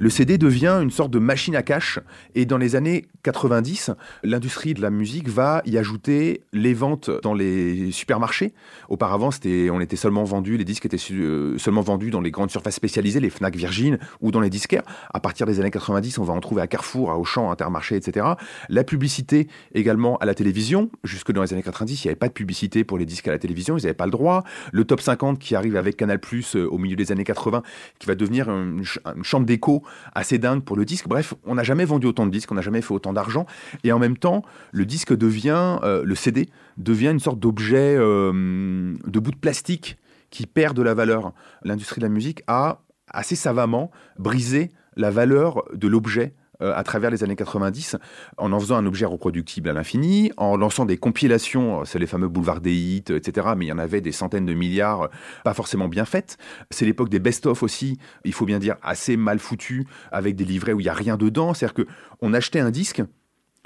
Le 0.00 0.08
CD 0.08 0.38
devient 0.38 0.78
une 0.82 0.90
sorte 0.90 1.10
de 1.10 1.18
machine 1.18 1.54
à 1.54 1.62
cash 1.62 1.98
et 2.34 2.46
dans 2.46 2.56
les 2.56 2.74
années 2.74 3.04
90, 3.22 3.90
l'industrie 4.22 4.74
de 4.74 4.80
la 4.80 4.90
musique 4.90 5.28
va 5.28 5.62
y 5.66 5.78
ajouter 5.78 6.42
les 6.52 6.74
ventes 6.74 7.10
dans 7.22 7.34
les 7.34 7.90
supermarchés. 7.92 8.54
Auparavant, 8.88 9.30
c'était, 9.30 9.68
on 9.70 9.80
était 9.80 9.96
seulement 9.96 10.24
vendu, 10.24 10.56
les 10.56 10.64
disques 10.64 10.86
étaient 10.86 10.98
euh, 11.12 11.58
seulement 11.58 11.82
vendus 11.82 12.10
dans 12.10 12.20
les 12.20 12.30
grandes 12.30 12.50
surfaces 12.50 12.76
spécialisées, 12.76 13.20
les 13.20 13.30
Fnac 13.30 13.56
Virgin 13.56 13.98
ou 14.20 14.30
dans 14.30 14.40
les 14.40 14.50
disquaires. 14.50 14.82
À 15.12 15.20
partir 15.20 15.46
des 15.46 15.60
années 15.60 15.70
90, 15.70 16.18
on 16.18 16.24
va 16.24 16.32
en 16.32 16.40
trouver 16.40 16.62
à 16.62 16.66
Carrefour, 16.66 17.10
à 17.10 17.18
Auchan, 17.18 17.48
à 17.48 17.52
Intermarché, 17.52 17.96
etc. 17.96 18.26
La 18.68 18.84
publicité 18.84 19.48
également 19.74 20.16
à 20.18 20.24
la 20.24 20.34
télévision. 20.34 20.90
Jusque 21.04 21.32
dans 21.32 21.42
les 21.42 21.52
années 21.52 21.62
90, 21.62 22.04
il 22.04 22.06
n'y 22.06 22.10
avait 22.10 22.18
pas 22.18 22.28
de 22.28 22.32
publicité 22.32 22.84
pour 22.84 22.98
les 22.98 23.06
disques 23.06 23.28
à 23.28 23.32
la 23.32 23.38
télévision, 23.38 23.76
ils 23.76 23.82
n'avaient 23.82 23.94
pas 23.94 24.06
le 24.06 24.12
droit. 24.12 24.44
Le 24.72 24.84
top 24.84 25.00
50 25.00 25.38
qui 25.38 25.54
arrive 25.54 25.76
avec 25.76 25.96
Canal+, 25.96 26.20
euh, 26.54 26.66
au 26.68 26.78
milieu 26.78 26.96
des 26.96 27.12
années 27.12 27.24
80, 27.24 27.62
qui 27.98 28.06
va 28.06 28.14
devenir 28.14 28.48
une, 28.48 28.84
une 29.16 29.24
chambre 29.24 29.46
d'écho 29.46 29.82
assez 30.14 30.38
dingue 30.38 30.62
pour 30.62 30.76
le 30.76 30.84
disque. 30.84 31.06
Bref, 31.06 31.34
on 31.44 31.54
n'a 31.54 31.62
jamais 31.62 31.84
vendu 31.84 32.06
autant 32.06 32.26
de 32.26 32.30
disques, 32.30 32.50
on 32.50 32.54
n'a 32.54 32.62
jamais 32.62 32.80
fait 32.80 32.94
autant 32.94 33.09
d'argent. 33.12 33.46
Et 33.84 33.92
en 33.92 33.98
même 33.98 34.16
temps, 34.16 34.42
le 34.72 34.86
disque 34.86 35.16
devient, 35.16 35.78
euh, 35.82 36.02
le 36.04 36.14
CD 36.14 36.48
devient 36.76 37.08
une 37.08 37.20
sorte 37.20 37.38
d'objet, 37.38 37.96
euh, 37.96 38.94
de 39.06 39.18
bout 39.18 39.30
de 39.30 39.36
plastique 39.36 39.98
qui 40.30 40.46
perd 40.46 40.76
de 40.76 40.82
la 40.82 40.94
valeur. 40.94 41.32
L'industrie 41.64 42.00
de 42.00 42.06
la 42.06 42.12
musique 42.12 42.42
a 42.46 42.82
assez 43.08 43.36
savamment 43.36 43.90
brisé 44.18 44.70
la 44.96 45.10
valeur 45.10 45.64
de 45.74 45.88
l'objet 45.88 46.34
euh, 46.62 46.72
à 46.74 46.82
travers 46.82 47.10
les 47.10 47.24
années 47.24 47.36
90, 47.36 47.96
en 48.36 48.52
en 48.52 48.60
faisant 48.60 48.76
un 48.76 48.86
objet 48.86 49.06
reproductible 49.06 49.68
à 49.68 49.72
l'infini, 49.72 50.32
en 50.36 50.56
lançant 50.56 50.84
des 50.84 50.96
compilations, 50.96 51.80
euh, 51.80 51.84
c'est 51.84 51.98
les 51.98 52.06
fameux 52.06 52.28
boulevards 52.28 52.60
des 52.60 52.74
hits, 52.74 53.12
etc., 53.14 53.48
mais 53.56 53.66
il 53.66 53.68
y 53.68 53.72
en 53.72 53.78
avait 53.78 54.00
des 54.00 54.12
centaines 54.12 54.46
de 54.46 54.54
milliards, 54.54 55.02
euh, 55.02 55.08
pas 55.44 55.54
forcément 55.54 55.88
bien 55.88 56.04
faites. 56.04 56.38
C'est 56.70 56.84
l'époque 56.84 57.08
des 57.08 57.18
best-of 57.18 57.62
aussi, 57.62 57.98
il 58.24 58.32
faut 58.32 58.46
bien 58.46 58.58
dire 58.58 58.76
assez 58.82 59.16
mal 59.16 59.38
foutus, 59.38 59.84
avec 60.12 60.36
des 60.36 60.44
livrets 60.44 60.72
où 60.72 60.80
il 60.80 60.84
n'y 60.84 60.90
a 60.90 60.94
rien 60.94 61.16
dedans, 61.16 61.54
c'est-à-dire 61.54 61.84
qu'on 62.20 62.32
achetait 62.32 62.60
un 62.60 62.70
disque, 62.70 63.02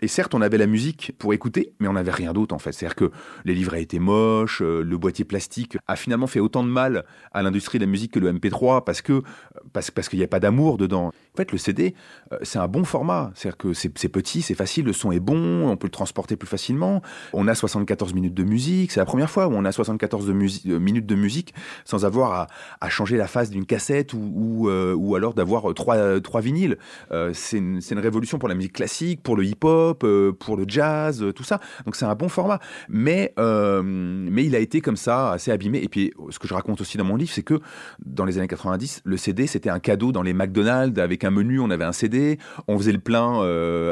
et 0.02 0.08
certes, 0.08 0.34
on 0.34 0.42
avait 0.42 0.58
la 0.58 0.66
musique 0.66 1.12
pour 1.18 1.32
écouter, 1.34 1.72
mais 1.78 1.86
on 1.86 1.92
n'avait 1.92 2.10
rien 2.10 2.32
d'autre 2.32 2.54
en 2.54 2.58
fait. 2.58 2.72
C'est-à-dire 2.72 2.96
que 2.96 3.10
les 3.44 3.54
livrets 3.54 3.80
étaient 3.80 4.00
moches, 4.00 4.60
euh, 4.60 4.82
le 4.82 4.98
boîtier 4.98 5.24
plastique 5.24 5.78
a 5.86 5.94
finalement 5.94 6.26
fait 6.26 6.40
autant 6.40 6.64
de 6.64 6.68
mal 6.68 7.04
à 7.32 7.42
l'industrie 7.42 7.78
de 7.78 7.84
la 7.84 7.90
musique 7.90 8.12
que 8.12 8.18
le 8.18 8.32
MP3 8.32 8.82
parce 8.82 9.02
que 9.02 9.22
parce, 9.72 9.92
parce 9.92 10.08
qu'il 10.08 10.18
n'y 10.18 10.24
a 10.24 10.28
pas 10.28 10.40
d'amour 10.40 10.78
dedans. 10.78 11.06
En 11.06 11.36
fait, 11.36 11.52
le 11.52 11.58
CD, 11.58 11.94
euh, 12.32 12.38
c'est 12.42 12.58
un 12.58 12.66
bon 12.66 12.82
format. 12.82 13.30
C'est-à-dire 13.34 13.56
que 13.56 13.72
c'est 13.72 13.88
petit, 14.08 14.42
c'est 14.42 14.54
facile, 14.54 14.84
le 14.84 14.92
son 14.92 15.12
est 15.12 15.20
bon, 15.20 15.68
on 15.68 15.76
peut 15.76 15.86
le 15.86 15.92
transporter 15.92 16.36
plus 16.36 16.48
facilement. 16.48 17.00
On 17.32 17.46
a 17.46 17.54
74 17.54 18.14
minutes 18.14 18.34
de 18.34 18.44
musique. 18.44 18.90
C'est 18.90 19.00
la 19.00 19.06
première 19.06 19.30
fois 19.30 19.46
où 19.46 19.52
on 19.52 19.64
a 19.64 19.70
74 19.70 20.26
de 20.26 20.32
musi- 20.32 20.70
euh, 20.70 20.80
minutes 20.80 21.06
de 21.06 21.14
musique 21.14 21.54
sans 21.84 22.04
avoir 22.04 22.48
à, 22.80 22.88
changer 22.88 23.16
la 23.16 23.26
face 23.26 23.48
d'une 23.50 23.64
cassette 23.64 24.12
ou, 24.12 24.18
ou, 24.34 24.68
euh, 24.68 25.14
alors 25.14 25.34
d'avoir 25.34 25.72
trois, 25.74 26.20
trois 26.20 26.40
vinyles. 26.40 26.78
Euh, 27.12 27.30
c'est 27.32 27.58
une 27.58 27.80
révolution 27.98 28.38
pour 28.38 28.48
la 28.48 28.54
musique 28.54 28.74
classique, 28.74 29.22
pour 29.22 29.36
le 29.36 29.44
hip-hop 29.44 29.84
euh, 30.05 30.33
pour 30.33 30.57
le 30.57 30.64
jazz, 30.67 31.23
euh, 31.23 31.33
tout 31.33 31.45
ça. 31.45 31.61
Donc 31.85 31.97
c'est 31.97 32.05
un 32.05 32.14
bon 32.14 32.29
format. 32.29 32.59
Mais, 32.88 33.33
euh, 33.38 33.83
mais 33.85 34.45
il 34.45 34.55
a 34.55 34.59
été 34.59 34.81
comme 34.81 34.97
ça, 34.97 35.33
assez 35.33 35.50
abîmé. 35.50 35.83
Et 35.83 35.88
puis 35.88 36.12
ce 36.31 36.38
que 36.38 36.49
je 36.49 36.55
raconte 36.55 36.81
aussi 36.81 36.99
dans 36.99 37.05
mon 37.05 37.17
livre, 37.17 37.31
c'est 37.33 37.43
que 37.43 37.61
dans 38.05 38.25
les 38.25 38.38
années 38.38 38.49
90, 38.49 39.03
le 39.05 39.17
CD, 39.17 39.47
c'était 39.47 39.71
un 39.71 39.79
cadeau 39.79 40.12
dans 40.12 40.23
les 40.23 40.35
McDonald's 40.35 40.99
avec 41.00 41.25
un 41.25 41.31
menu, 41.31 41.61
on 41.61 41.71
avait 41.71 41.85
un 41.85 41.93
CD. 41.93 42.38
On 42.69 42.79
faisait 42.79 42.93
le 42.93 42.99
plein 42.99 43.43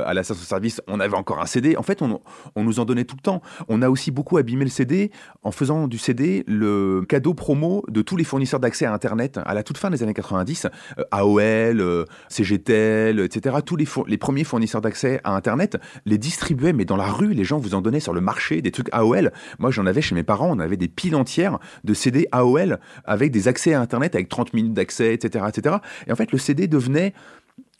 à 0.05 0.15
la 0.15 0.23
station-service, 0.23 0.81
on 0.87 1.01
avait 1.01 1.17
encore 1.17 1.41
un 1.41 1.47
CD. 1.47 1.77
En 1.77 1.83
fait, 1.83 2.03
on, 2.03 2.21
nous 2.57 2.81
en 2.81 2.85
donnait 2.85 3.05
tout 3.05 3.17
le 3.17 3.23
temps. 3.23 3.43
On 3.69 3.83
a 3.83 3.89
aussi 3.89 4.11
beaucoup 4.11 4.37
abîmé 4.37 4.65
le 4.65 4.71
CD 4.71 5.11
en 5.43 5.51
faisant 5.51 5.89
du 5.89 5.99
CD 5.99 6.45
le 6.47 7.05
cadeau 7.09 7.35
promo 7.35 7.85
de 7.89 8.03
tous 8.03 8.17
les 8.17 8.25
fournisseurs 8.25 8.61
d'accès 8.61 8.87
à 8.87 8.93
Internet 8.93 9.39
à 9.45 9.55
la 9.55 9.63
toute 9.63 9.79
fin 9.79 9.91
des 9.91 10.03
années 10.03 10.15
90. 10.15 10.67
euh, 10.99 11.05
AOL, 11.11 12.07
CGTEL, 12.29 13.21
etc. 13.21 13.57
Tous 13.65 13.77
les 13.77 14.19
premiers 14.19 14.45
fournisseurs 14.45 14.81
d'accès 14.81 15.21
à 15.25 15.35
Internet 15.35 15.79
les 16.07 16.19
distribuaient, 16.19 16.73
mais 16.73 16.85
dans 16.85 16.97
la 16.97 17.11
rue, 17.11 17.33
les 17.33 17.45
gens 17.45 17.59
vous 17.59 17.75
en 17.75 17.81
donnaient 17.81 18.01
sur 18.01 18.13
le 18.13 18.21
marché 18.21 18.63
des 18.63 18.71
trucs 18.71 18.89
AOL. 18.93 19.33
Moi, 19.59 19.71
j'en 19.71 19.87
avais 19.87 20.03
chez 20.03 20.15
mes 20.15 20.23
parents, 20.23 20.51
on 20.51 20.59
avait 20.59 20.77
des 20.77 20.89
piles 20.89 21.17
entières 21.17 21.59
de 21.85 21.95
CD 21.95 22.27
AOL 22.33 22.79
avec 23.05 23.31
des 23.31 23.49
accès 23.49 23.75
à 23.75 23.81
Internet, 23.81 24.15
avec 24.15 24.29
30 24.29 24.55
minutes 24.55 24.75
d'accès, 24.75 25.15
etc., 25.15 25.45
etc. 25.49 25.77
Et 26.07 26.13
en 26.13 26.17
fait, 26.17 26.33
le 26.33 26.39
CD 26.39 26.67
devenait 26.67 27.13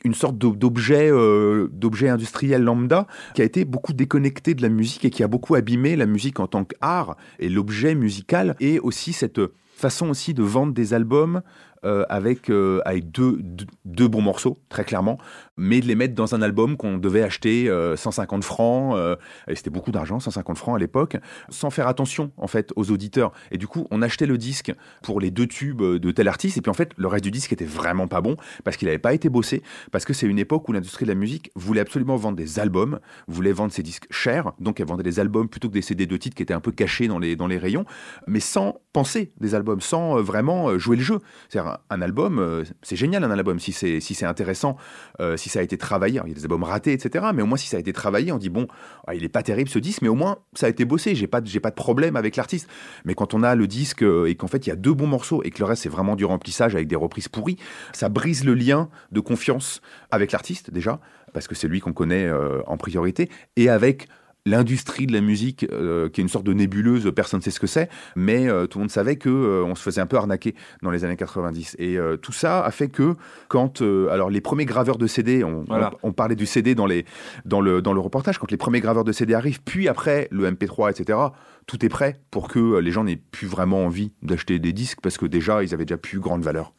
une 0.03 0.13
sorte 0.13 0.35
euh, 0.43 1.67
d'objet 1.71 2.09
industriel 2.09 2.63
lambda 2.63 3.07
qui 3.33 3.41
a 3.41 3.45
été 3.45 3.65
beaucoup 3.65 3.93
déconnecté 3.93 4.53
de 4.53 4.61
la 4.61 4.69
musique 4.69 5.05
et 5.05 5.09
qui 5.09 5.23
a 5.23 5.27
beaucoup 5.27 5.55
abîmé 5.55 5.95
la 5.95 6.05
musique 6.05 6.39
en 6.39 6.47
tant 6.47 6.65
qu'art 6.65 7.15
et 7.39 7.49
l'objet 7.49 7.95
musical 7.95 8.55
et 8.59 8.79
aussi 8.79 9.13
cette 9.13 9.39
façon 9.75 10.09
aussi 10.09 10.33
de 10.33 10.43
vendre 10.43 10.73
des 10.73 10.93
albums 10.93 11.41
euh, 11.85 12.05
avec, 12.07 12.49
euh, 12.49 12.79
avec 12.85 13.11
deux 13.11 14.07
bons 14.07 14.21
morceaux, 14.21 14.57
très 14.69 14.85
clairement, 14.85 15.17
mais 15.57 15.81
de 15.81 15.85
les 15.85 15.95
mettre 15.95 16.15
dans 16.15 16.35
un 16.35 16.41
album 16.41 16.77
qu'on 16.77 16.97
devait 16.97 17.23
acheter 17.23 17.69
euh, 17.69 17.95
150 17.95 18.43
francs, 18.43 18.95
euh, 18.95 19.15
et 19.47 19.55
c'était 19.55 19.69
beaucoup 19.69 19.91
d'argent, 19.91 20.19
150 20.19 20.57
francs 20.57 20.75
à 20.75 20.79
l'époque, 20.79 21.17
sans 21.49 21.69
faire 21.69 21.87
attention 21.87 22.31
en 22.37 22.47
fait 22.47 22.71
aux 22.75 22.91
auditeurs. 22.91 23.31
Et 23.51 23.57
du 23.57 23.67
coup, 23.67 23.87
on 23.91 24.01
achetait 24.01 24.25
le 24.25 24.37
disque 24.37 24.73
pour 25.01 25.19
les 25.19 25.31
deux 25.31 25.47
tubes 25.47 25.81
de 25.81 26.11
tel 26.11 26.27
artiste, 26.27 26.57
et 26.57 26.61
puis 26.61 26.69
en 26.69 26.75
fait, 26.75 26.91
le 26.97 27.07
reste 27.07 27.23
du 27.23 27.31
disque 27.31 27.53
était 27.53 27.65
vraiment 27.65 28.07
pas 28.07 28.21
bon 28.21 28.35
parce 28.63 28.77
qu'il 28.77 28.87
n'avait 28.87 28.99
pas 28.99 29.13
été 29.13 29.29
bossé, 29.29 29.61
parce 29.91 30.05
que 30.05 30.13
c'est 30.13 30.27
une 30.27 30.39
époque 30.39 30.67
où 30.69 30.73
l'industrie 30.73 31.05
de 31.05 31.11
la 31.11 31.15
musique 31.15 31.51
voulait 31.55 31.81
absolument 31.81 32.15
vendre 32.15 32.37
des 32.37 32.59
albums, 32.59 32.99
voulait 33.27 33.53
vendre 33.53 33.71
ses 33.71 33.83
disques 33.83 34.07
chers, 34.11 34.51
donc 34.59 34.79
elle 34.79 34.87
vendait 34.87 35.03
des 35.03 35.19
albums 35.19 35.47
plutôt 35.49 35.69
que 35.69 35.73
des 35.73 35.81
CD 35.81 36.05
de 36.05 36.17
titres 36.17 36.35
qui 36.35 36.43
étaient 36.43 36.53
un 36.53 36.61
peu 36.61 36.71
cachés 36.71 37.07
dans 37.07 37.19
les, 37.19 37.35
dans 37.35 37.47
les 37.47 37.57
rayons, 37.57 37.85
mais 38.27 38.39
sans 38.39 38.81
penser 38.91 39.31
des 39.39 39.55
albums, 39.55 39.81
sans 39.81 40.17
euh, 40.17 40.21
vraiment 40.21 40.69
euh, 40.69 40.77
jouer 40.77 40.97
le 40.97 41.03
jeu. 41.03 41.19
C'est-à-dire 41.49 41.79
un, 41.89 42.01
album, 42.01 42.39
euh, 42.39 42.63
c'est 42.81 42.95
génial 42.95 43.23
un 43.23 43.31
album 43.31 43.59
si 43.59 43.71
c'est 43.71 43.99
si 43.99 44.13
c'est 44.13 44.25
intéressant, 44.25 44.77
euh, 45.19 45.37
si 45.43 45.49
ça 45.49 45.59
a 45.59 45.61
été 45.61 45.77
travaillé. 45.77 46.17
Alors, 46.17 46.27
il 46.27 46.31
y 46.31 46.33
a 46.33 46.37
des 46.37 46.43
albums 46.43 46.63
ratés, 46.63 46.93
etc. 46.93 47.25
Mais 47.33 47.41
au 47.41 47.45
moins 47.45 47.57
si 47.57 47.67
ça 47.67 47.77
a 47.77 47.79
été 47.79 47.93
travaillé, 47.93 48.31
on 48.31 48.37
dit 48.37 48.49
bon, 48.49 48.67
il 49.13 49.23
est 49.23 49.29
pas 49.29 49.43
terrible 49.43 49.69
ce 49.69 49.79
disque, 49.79 50.01
mais 50.01 50.07
au 50.07 50.15
moins 50.15 50.37
ça 50.53 50.67
a 50.67 50.69
été 50.69 50.85
bossé. 50.85 51.15
J'ai 51.15 51.27
pas 51.27 51.41
j'ai 51.43 51.59
pas 51.59 51.69
de 51.69 51.75
problème 51.75 52.15
avec 52.15 52.35
l'artiste. 52.35 52.69
Mais 53.05 53.13
quand 53.13 53.33
on 53.33 53.43
a 53.43 53.55
le 53.55 53.67
disque 53.67 54.03
euh, 54.03 54.25
et 54.25 54.35
qu'en 54.35 54.47
fait 54.47 54.65
il 54.65 54.69
y 54.69 54.73
a 54.73 54.75
deux 54.75 54.93
bons 54.93 55.07
morceaux 55.07 55.43
et 55.43 55.51
que 55.51 55.59
le 55.59 55.65
reste 55.65 55.83
c'est 55.83 55.89
vraiment 55.89 56.15
du 56.15 56.25
remplissage 56.25 56.75
avec 56.75 56.87
des 56.87 56.95
reprises 56.95 57.27
pourries, 57.27 57.57
ça 57.91 58.09
brise 58.09 58.45
le 58.45 58.53
lien 58.53 58.89
de 59.11 59.19
confiance 59.19 59.81
avec 60.11 60.31
l'artiste 60.31 60.71
déjà 60.71 60.99
parce 61.33 61.47
que 61.47 61.55
c'est 61.55 61.67
lui 61.67 61.79
qu'on 61.79 61.93
connaît 61.93 62.25
euh, 62.25 62.61
en 62.67 62.77
priorité 62.77 63.29
et 63.57 63.69
avec 63.69 64.07
l'industrie 64.45 65.07
de 65.07 65.13
la 65.13 65.21
musique 65.21 65.65
euh, 65.71 66.09
qui 66.09 66.19
est 66.21 66.23
une 66.23 66.29
sorte 66.29 66.45
de 66.45 66.53
nébuleuse, 66.53 67.09
personne 67.15 67.39
ne 67.39 67.43
sait 67.43 67.51
ce 67.51 67.59
que 67.59 67.67
c'est, 67.67 67.89
mais 68.15 68.49
euh, 68.49 68.67
tout 68.67 68.77
le 68.77 68.83
monde 68.83 68.91
savait 68.91 69.15
que 69.15 69.29
euh, 69.29 69.63
on 69.63 69.75
se 69.75 69.81
faisait 69.81 70.01
un 70.01 70.05
peu 70.05 70.17
arnaquer 70.17 70.53
dans 70.81 70.91
les 70.91 71.05
années 71.05 71.15
90. 71.15 71.77
Et 71.79 71.97
tout 72.21 72.31
ça 72.31 72.63
a 72.63 72.71
fait 72.71 72.89
que 72.89 73.15
quand 73.47 73.81
alors 73.81 74.29
les 74.29 74.41
premiers 74.41 74.65
graveurs 74.65 74.97
de 74.97 75.07
CD, 75.07 75.43
on, 75.43 75.63
Voilà. 75.67 75.91
on, 76.03 76.09
on 76.09 76.11
parlait 76.11 76.35
du 76.35 76.45
CD 76.45 76.75
dans 76.75 76.85
les 76.85 77.05
dans 77.45 77.61
le 77.61 77.81
dans 77.81 77.93
le 77.93 77.99
reportage, 77.99 78.37
quand 78.37 78.51
les 78.51 78.57
premiers 78.57 78.81
graveurs 78.81 79.03
de 79.03 79.11
CD 79.11 79.33
arrivent, 79.33 79.61
puis 79.63 79.87
après 79.87 80.27
le 80.31 80.49
MP3, 80.49 80.91
etc. 80.91 81.19
Tout 81.65 81.85
est 81.85 81.89
prêt 81.89 82.19
pour 82.31 82.47
que 82.47 82.77
les 82.79 82.91
gens 82.91 83.03
n'aient 83.03 83.21
plus 83.31 83.47
vraiment 83.47 83.85
envie 83.85 84.11
d'acheter 84.21 84.59
des 84.59 84.73
disques 84.73 84.99
parce 85.01 85.17
que 85.17 85.25
déjà 85.25 85.63
ils 85.63 85.73
avaient 85.73 85.85
déjà 85.85 85.97
plus 85.97 86.19
grande 86.19 86.43
valeur. 86.43 86.73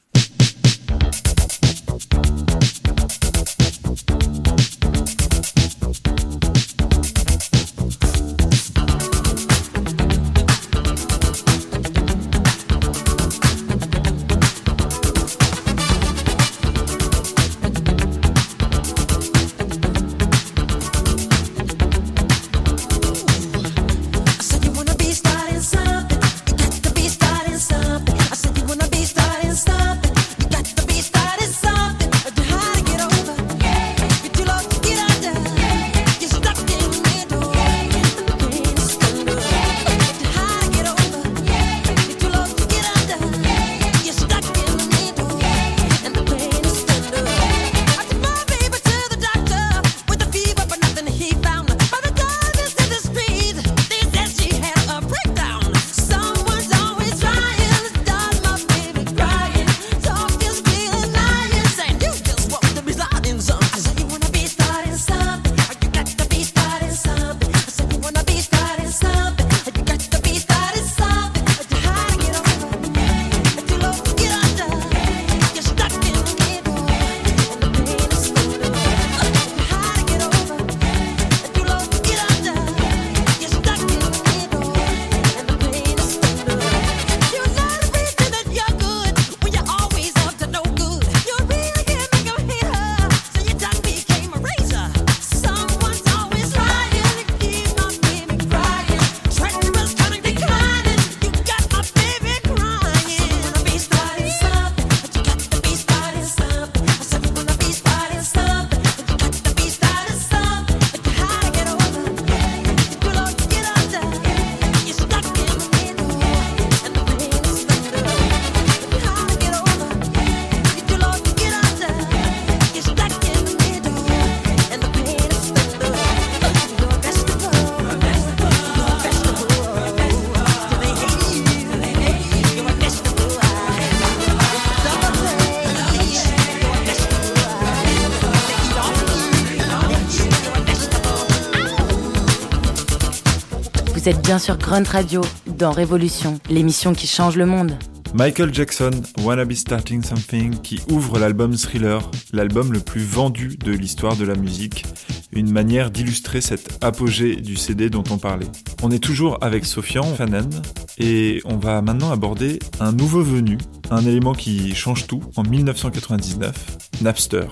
Vous 144.04 144.10
êtes 144.10 144.22
bien 144.22 144.38
sur 144.38 144.58
Grunt 144.58 144.86
Radio, 144.86 145.22
dans 145.46 145.70
Révolution, 145.70 146.38
l'émission 146.50 146.92
qui 146.92 147.06
change 147.06 147.38
le 147.38 147.46
monde. 147.46 147.72
Michael 148.12 148.52
Jackson, 148.52 148.90
Wanna 149.22 149.46
Be 149.46 149.54
Starting 149.54 150.02
Something, 150.02 150.60
qui 150.60 150.78
ouvre 150.90 151.18
l'album 151.18 151.56
Thriller, 151.56 152.10
l'album 152.34 152.70
le 152.70 152.80
plus 152.80 153.00
vendu 153.00 153.56
de 153.56 153.72
l'histoire 153.72 154.14
de 154.14 154.26
la 154.26 154.34
musique, 154.34 154.84
une 155.32 155.50
manière 155.50 155.90
d'illustrer 155.90 156.42
cet 156.42 156.84
apogée 156.84 157.36
du 157.36 157.56
CD 157.56 157.88
dont 157.88 158.04
on 158.10 158.18
parlait. 158.18 158.48
On 158.82 158.90
est 158.90 159.02
toujours 159.02 159.38
avec 159.40 159.64
Sofian 159.64 160.02
Fanen, 160.02 160.50
et 160.98 161.40
on 161.46 161.56
va 161.56 161.80
maintenant 161.80 162.12
aborder 162.12 162.58
un 162.80 162.92
nouveau 162.92 163.22
venu, 163.22 163.56
un 163.90 164.04
élément 164.04 164.34
qui 164.34 164.74
change 164.74 165.06
tout, 165.06 165.22
en 165.36 165.44
1999, 165.44 166.52
Napster. 167.00 167.46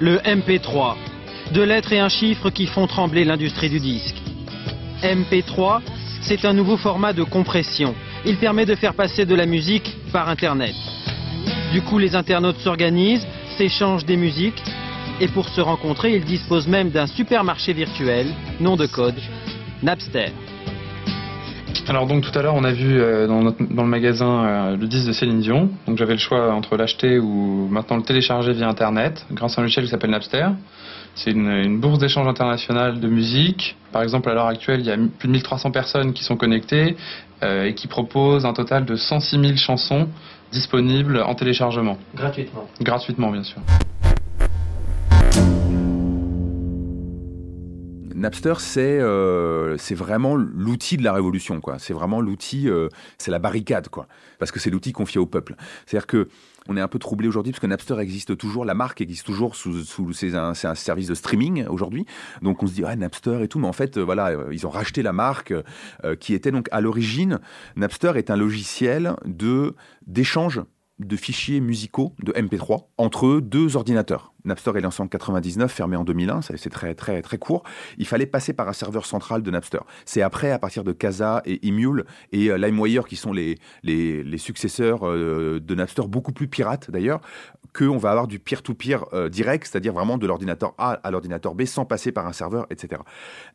le 0.00 0.18
MP3. 0.24 0.96
Deux 1.52 1.64
lettres 1.64 1.92
et 1.92 1.98
un 1.98 2.08
chiffre 2.08 2.48
qui 2.48 2.66
font 2.66 2.86
trembler 2.86 3.24
l'industrie 3.24 3.68
du 3.68 3.78
disque. 3.78 4.16
MP3, 5.02 5.82
c'est 6.22 6.46
un 6.46 6.54
nouveau 6.54 6.78
format 6.78 7.12
de 7.12 7.24
compression. 7.24 7.94
Il 8.24 8.38
permet 8.38 8.64
de 8.64 8.74
faire 8.74 8.94
passer 8.94 9.26
de 9.26 9.34
la 9.34 9.44
musique 9.44 9.94
par 10.12 10.30
Internet. 10.30 10.74
Du 11.72 11.82
coup, 11.82 11.98
les 11.98 12.16
internautes 12.16 12.60
s'organisent, 12.60 13.26
s'échangent 13.58 14.06
des 14.06 14.16
musiques, 14.16 14.62
et 15.20 15.28
pour 15.28 15.46
se 15.50 15.60
rencontrer, 15.60 16.16
ils 16.16 16.24
disposent 16.24 16.68
même 16.68 16.88
d'un 16.88 17.06
supermarché 17.06 17.74
virtuel, 17.74 18.28
nom 18.58 18.76
de 18.76 18.86
code, 18.86 19.20
Napster. 19.82 20.32
Alors 21.88 22.06
donc 22.06 22.22
tout 22.22 22.36
à 22.38 22.42
l'heure 22.42 22.54
on 22.54 22.64
a 22.64 22.72
vu 22.72 23.00
euh, 23.00 23.26
dans, 23.26 23.42
notre- 23.42 23.62
dans 23.74 23.82
le 23.82 23.88
magasin 23.88 24.44
euh, 24.44 24.76
le 24.76 24.86
disque 24.86 25.06
de 25.08 25.12
Céline 25.12 25.40
Dion. 25.40 25.68
Donc 25.86 25.98
j'avais 25.98 26.12
le 26.12 26.18
choix 26.18 26.52
entre 26.54 26.76
l'acheter 26.76 27.18
ou 27.18 27.66
maintenant 27.70 27.96
le 27.96 28.02
télécharger 28.02 28.52
via 28.52 28.68
internet 28.68 29.26
grâce 29.32 29.58
à 29.58 29.60
un 29.60 29.64
logiciel 29.64 29.84
qui 29.84 29.90
s'appelle 29.90 30.10
Napster. 30.10 30.46
C'est 31.14 31.32
une, 31.32 31.48
une 31.50 31.80
bourse 31.80 31.98
d'échange 31.98 32.26
internationale 32.28 33.00
de 33.00 33.08
musique. 33.08 33.76
Par 33.92 34.02
exemple 34.02 34.30
à 34.30 34.34
l'heure 34.34 34.46
actuelle 34.46 34.80
il 34.80 34.86
y 34.86 34.90
a 34.90 34.96
plus 34.96 35.26
de 35.28 35.32
1300 35.32 35.70
personnes 35.72 36.12
qui 36.12 36.24
sont 36.24 36.36
connectées 36.36 36.96
euh, 37.42 37.64
et 37.66 37.74
qui 37.74 37.88
proposent 37.88 38.46
un 38.46 38.52
total 38.54 38.84
de 38.84 38.94
106 38.96 39.40
000 39.40 39.56
chansons 39.56 40.08
disponibles 40.52 41.20
en 41.26 41.34
téléchargement. 41.34 41.98
Gratuitement. 42.14 42.68
Gratuitement 42.80 43.30
bien 43.30 43.42
sûr. 43.42 43.60
Napster, 48.22 48.54
c'est 48.60 49.00
euh, 49.00 49.76
c'est 49.78 49.96
vraiment 49.96 50.36
l'outil 50.36 50.96
de 50.96 51.02
la 51.02 51.12
révolution, 51.12 51.60
quoi. 51.60 51.80
C'est 51.80 51.92
vraiment 51.92 52.20
l'outil, 52.20 52.68
euh, 52.68 52.88
c'est 53.18 53.32
la 53.32 53.40
barricade, 53.40 53.88
quoi. 53.88 54.06
Parce 54.38 54.52
que 54.52 54.60
c'est 54.60 54.70
l'outil 54.70 54.92
confié 54.92 55.18
au 55.18 55.26
peuple. 55.26 55.56
C'est-à-dire 55.86 56.06
que 56.06 56.28
on 56.68 56.76
est 56.76 56.80
un 56.80 56.86
peu 56.86 57.00
troublé 57.00 57.26
aujourd'hui 57.26 57.50
parce 57.50 57.60
que 57.60 57.66
Napster 57.66 57.98
existe 57.98 58.36
toujours, 58.36 58.64
la 58.64 58.74
marque 58.74 59.00
existe 59.00 59.26
toujours 59.26 59.56
sous, 59.56 59.82
sous 59.82 60.12
c'est 60.12 60.36
un, 60.36 60.52
un 60.52 60.74
service 60.76 61.08
de 61.08 61.14
streaming 61.14 61.66
aujourd'hui. 61.66 62.06
Donc 62.42 62.62
on 62.62 62.68
se 62.68 62.74
dit 62.74 62.84
ah 62.86 62.94
Napster 62.94 63.42
et 63.42 63.48
tout, 63.48 63.58
mais 63.58 63.66
en 63.66 63.72
fait 63.72 63.96
euh, 63.96 64.02
voilà, 64.02 64.32
ils 64.52 64.68
ont 64.68 64.70
racheté 64.70 65.02
la 65.02 65.12
marque 65.12 65.52
qui 66.20 66.34
était 66.34 66.52
donc 66.52 66.68
à 66.70 66.80
l'origine. 66.80 67.40
Napster 67.74 68.12
est 68.14 68.30
un 68.30 68.36
logiciel 68.36 69.16
de 69.24 69.74
d'échange 70.06 70.60
de 71.06 71.16
fichiers 71.16 71.60
musicaux 71.60 72.14
de 72.22 72.32
MP3 72.32 72.86
entre 72.98 73.40
deux 73.40 73.76
ordinateurs. 73.76 74.32
Napster 74.44 74.72
est 74.76 74.80
lancé 74.80 75.02
en 75.02 75.08
99, 75.08 75.70
fermé 75.70 75.96
en 75.96 76.04
2001, 76.04 76.42
ça, 76.42 76.54
c'est 76.56 76.70
très 76.70 76.94
très 76.94 77.22
très 77.22 77.38
court. 77.38 77.62
Il 77.98 78.06
fallait 78.06 78.26
passer 78.26 78.52
par 78.52 78.68
un 78.68 78.72
serveur 78.72 79.06
central 79.06 79.42
de 79.42 79.50
Napster. 79.50 79.78
C'est 80.04 80.22
après, 80.22 80.50
à 80.50 80.58
partir 80.58 80.84
de 80.84 80.92
Kazaa 80.92 81.42
et 81.44 81.66
Emule 81.66 82.04
et 82.32 82.50
euh, 82.50 82.58
LimeWire, 82.58 83.06
qui 83.06 83.16
sont 83.16 83.32
les, 83.32 83.58
les, 83.82 84.24
les 84.24 84.38
successeurs 84.38 85.06
euh, 85.06 85.60
de 85.60 85.74
Napster, 85.74 86.02
beaucoup 86.08 86.32
plus 86.32 86.48
pirates 86.48 86.90
d'ailleurs, 86.90 87.20
qu'on 87.72 87.96
va 87.96 88.10
avoir 88.10 88.26
du 88.26 88.38
peer-to-peer 88.38 89.06
euh, 89.12 89.28
direct, 89.28 89.66
c'est-à-dire 89.66 89.92
vraiment 89.92 90.18
de 90.18 90.26
l'ordinateur 90.26 90.74
A 90.78 90.92
à 91.02 91.10
l'ordinateur 91.10 91.54
B 91.54 91.64
sans 91.64 91.84
passer 91.84 92.12
par 92.12 92.26
un 92.26 92.32
serveur, 92.32 92.66
etc. 92.70 93.02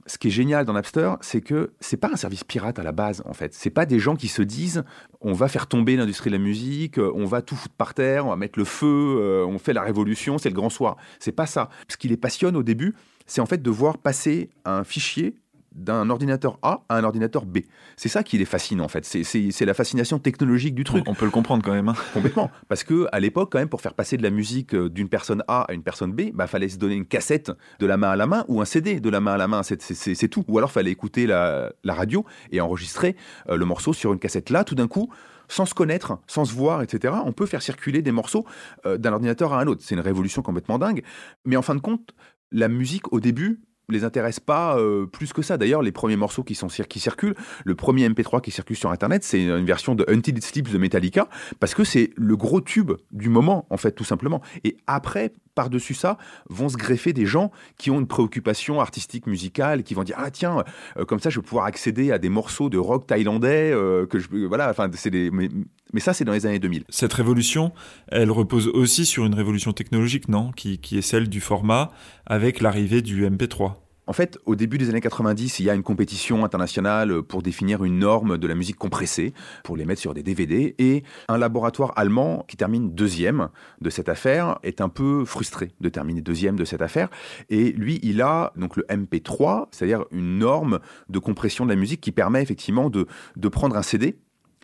Ce 0.06 0.18
qui 0.18 0.28
est 0.28 0.32
génial 0.32 0.66
dans 0.66 0.74
Napster, 0.74 1.12
c'est 1.22 1.42
que 1.42 1.74
c'est 1.80 1.98
pas 1.98 2.10
un 2.12 2.16
service 2.16 2.44
pirate 2.44 2.80
à 2.80 2.84
la 2.84 2.92
base, 2.92 3.22
en 3.26 3.34
fait. 3.34 3.54
C'est 3.54 3.70
pas 3.70 3.86
des 3.86 4.00
gens 4.00 4.16
qui 4.16 4.28
se 4.28 4.42
disent 4.42 4.84
on 5.22 5.34
va 5.34 5.48
faire 5.48 5.68
tomber 5.68 5.96
l'industrie 5.96 6.30
de 6.30 6.38
la 6.38 6.44
musique, 6.44 6.98
euh, 7.00 7.12
on 7.16 7.26
va 7.26 7.42
tout 7.42 7.56
foutre 7.56 7.76
par 7.76 7.94
terre, 7.94 8.26
on 8.26 8.30
va 8.30 8.36
mettre 8.36 8.58
le 8.58 8.66
feu, 8.66 9.18
euh, 9.20 9.46
on 9.46 9.60
fait 9.60 9.74
la 9.74 9.82
révolution, 9.82 10.38
c'est 10.38 10.50
le 10.50 10.56
grand 10.56 10.70
soir. 10.70 10.98
C'est 11.20 11.32
pas 11.32 11.46
ça. 11.46 11.70
Ce 11.88 11.98
qui 11.98 12.08
les 12.08 12.18
passionne 12.18 12.56
au 12.56 12.64
début, 12.64 12.96
c'est 13.26 13.42
en 13.42 13.46
fait 13.46 13.62
de 13.62 13.70
voir 13.70 13.98
passer 13.98 14.50
un 14.66 14.84
fichier 14.84 15.36
d'un 15.78 16.10
ordinateur 16.10 16.58
A 16.64 16.82
à 16.90 16.98
un 16.98 17.04
ordinateur 17.04 17.46
B. 17.46 17.60
C'est 17.96 18.10
ça 18.10 18.24
qui 18.24 18.38
les 18.38 18.46
fascine 18.46 18.82
en 18.82 18.88
fait. 18.88 19.06
C'est- 19.06 19.66
la 19.66 19.74
fascination 19.74 20.20
technologique 20.20 20.76
du 20.76 20.84
truc. 20.84 21.04
On 21.08 21.14
peut 21.14 21.26
le 21.26 21.32
comprendre 21.32 21.64
quand 21.64 21.74
même. 21.74 21.88
hein. 21.90 21.96
Complètement. 22.14 22.50
Parce 22.68 22.84
que 22.84 23.08
à 23.12 23.20
l'époque, 23.20 23.52
quand 23.52 23.60
même, 23.60 23.70
pour 23.70 23.82
faire 23.82 23.94
passer 23.94 24.18
de 24.18 24.24
la 24.24 24.30
musique 24.30 24.74
euh, 24.74 24.90
d'une 24.90 25.08
personne 25.10 25.44
A 25.48 25.62
à 25.70 25.74
une 25.74 25.84
personne 25.84 26.12
B, 26.12 26.32
bah 26.34 26.48
fallait 26.48 26.70
se 26.70 26.78
donner 26.78 26.96
une 26.96 27.06
cassette 27.06 27.52
de 27.80 27.86
la 27.86 27.96
main 27.98 28.10
à 28.10 28.16
la 28.16 28.26
main 28.28 28.44
ou 28.48 28.62
un 28.62 28.66
CD 28.66 29.00
de 29.00 29.10
la 29.10 29.20
main 29.20 29.34
à 29.34 29.38
la 29.38 29.48
main. 29.48 29.62
C'est- 29.64 30.28
tout. 30.30 30.44
Ou 30.48 30.58
alors 30.58 30.72
fallait 30.72 30.92
écouter 30.92 31.28
la, 31.28 31.72
la 31.84 31.94
radio 31.94 32.26
et 32.52 32.60
enregistrer 32.60 33.16
euh, 33.50 33.56
le 33.56 33.66
morceau 33.66 33.94
sur 33.94 34.12
une 34.14 34.20
cassette. 34.20 34.50
Là, 34.50 34.64
tout 34.64 34.76
d'un 34.76 34.88
coup, 34.88 35.12
sans 35.48 35.66
se 35.66 35.74
connaître, 35.74 36.18
sans 36.28 36.44
se 36.46 36.54
voir, 36.54 36.82
etc., 36.82 37.14
on 37.26 37.32
peut 37.34 37.46
faire 37.46 37.62
circuler 37.62 38.02
des 38.02 38.12
morceaux 38.12 38.46
euh, 38.86 38.98
d'un 38.98 39.14
ordinateur 39.14 39.54
à 39.54 39.62
un 39.62 39.68
autre. 39.68 39.82
C'est 39.86 39.96
une 39.96 40.02
révolution 40.02 40.42
complètement 40.42 40.80
dingue. 40.80 41.04
Mais 41.46 41.56
en 41.56 41.62
fin 41.62 41.76
de 41.76 41.80
compte, 41.82 42.14
la 42.52 42.68
musique 42.68 43.12
au 43.14 43.20
début 43.20 43.62
les 43.90 44.04
intéresse 44.04 44.40
pas 44.40 44.78
euh, 44.78 45.06
plus 45.06 45.34
que 45.34 45.42
ça. 45.42 45.58
D'ailleurs, 45.58 45.82
les 45.82 45.92
premiers 45.92 46.16
morceaux 46.16 46.44
qui, 46.44 46.58
qui 46.90 47.00
circulent, 47.00 47.36
le 47.66 47.76
premier 47.76 48.08
MP3 48.10 48.42
qui 48.42 48.52
circule 48.52 48.76
sur 48.76 48.92
Internet, 48.92 49.24
c'est 49.24 49.44
une 49.44 49.66
version 49.66 49.96
de 49.96 50.06
Until 50.08 50.38
It 50.38 50.44
Sleeps 50.44 50.72
de 50.72 50.78
Metallica, 50.78 51.30
parce 51.60 51.74
que 51.74 51.84
c'est 51.84 52.12
le 52.16 52.36
gros 52.36 52.62
tube 52.62 52.94
du 53.12 53.30
moment, 53.30 53.66
en 53.70 53.78
fait, 53.78 53.92
tout 53.92 54.04
simplement. 54.04 54.42
Et 54.64 54.78
après, 54.88 55.32
par-dessus 55.58 55.96
ça, 55.96 56.18
vont 56.50 56.70
se 56.70 56.78
greffer 56.78 57.12
des 57.12 57.26
gens 57.26 57.52
qui 57.78 57.90
ont 57.90 58.00
une 58.00 58.08
préoccupation 58.08 58.80
artistique, 58.80 59.26
musicale, 59.26 59.84
qui 59.84 59.96
vont 59.96 60.04
dire 60.04 60.16
ah 60.20 60.30
tiens, 60.30 60.64
euh, 60.98 61.04
comme 61.04 61.20
ça, 61.20 61.32
je 61.32 61.40
vais 61.40 61.46
pouvoir 61.46 61.66
accéder 61.66 62.12
à 62.12 62.20
des 62.20 62.30
morceaux 62.30 62.70
de 62.70 62.78
rock 62.78 63.08
thaïlandais 63.08 63.72
euh, 63.74 64.06
que 64.06 64.20
je 64.20 64.28
voilà. 64.48 64.70
Enfin, 64.70 64.88
c'est 64.94 65.12
mais, 65.32 65.50
mais 65.94 66.00
ça, 66.00 66.14
c'est 66.14 66.26
dans 66.26 66.34
les 66.34 66.46
années 66.46 66.60
2000. 66.60 66.84
Cette 66.90 67.14
révolution, 67.14 67.74
elle 68.10 68.30
repose 68.30 68.68
aussi 68.68 69.06
sur 69.06 69.26
une 69.26 69.34
révolution 69.34 69.74
technologique, 69.74 70.30
non? 70.30 70.52
Qui, 70.52 70.78
qui 70.78 70.98
est 71.00 71.02
celle 71.02 71.28
du 71.28 71.42
format 71.42 71.92
avec 72.28 72.62
l'arrivée 72.62 73.02
du 73.02 73.28
MP3. 73.28 73.74
En 74.08 74.14
fait, 74.14 74.40
au 74.46 74.56
début 74.56 74.78
des 74.78 74.90
années 74.90 75.02
90, 75.02 75.60
il 75.60 75.66
y 75.66 75.70
a 75.70 75.74
une 75.74 75.84
compétition 75.84 76.46
internationale 76.46 77.22
pour 77.24 77.42
définir 77.42 77.84
une 77.84 78.00
norme 78.00 78.38
de 78.38 78.48
la 78.48 78.56
musique 78.56 78.78
compressée, 78.78 79.34
pour 79.64 79.76
les 79.76 79.84
mettre 79.84 80.00
sur 80.00 80.14
des 80.14 80.24
DVD, 80.24 80.76
et 80.80 81.04
un 81.28 81.38
laboratoire 81.38 81.92
allemand 81.98 82.46
qui 82.48 82.56
termine 82.56 82.94
deuxième 82.96 83.50
de 83.82 83.90
cette 83.90 84.08
affaire 84.08 84.60
est 84.64 84.80
un 84.80 84.88
peu 84.88 85.26
frustré 85.26 85.72
de 85.82 85.90
terminer 85.90 86.22
deuxième 86.22 86.56
de 86.56 86.64
cette 86.64 86.82
affaire, 86.82 87.10
et 87.50 87.74
lui, 87.74 88.00
il 88.02 88.22
a 88.22 88.54
donc 88.56 88.78
le 88.78 88.84
MP3, 88.84 89.68
c'est-à-dire 89.72 90.06
une 90.12 90.40
norme 90.40 90.80
de 91.10 91.20
compression 91.20 91.66
de 91.66 91.70
la 91.70 91.76
musique 91.76 92.00
qui 92.00 92.14
permet 92.14 92.42
effectivement 92.42 92.90
de, 92.90 93.08
prendre 93.50 93.76
un 93.76 93.82
CD 93.82 94.18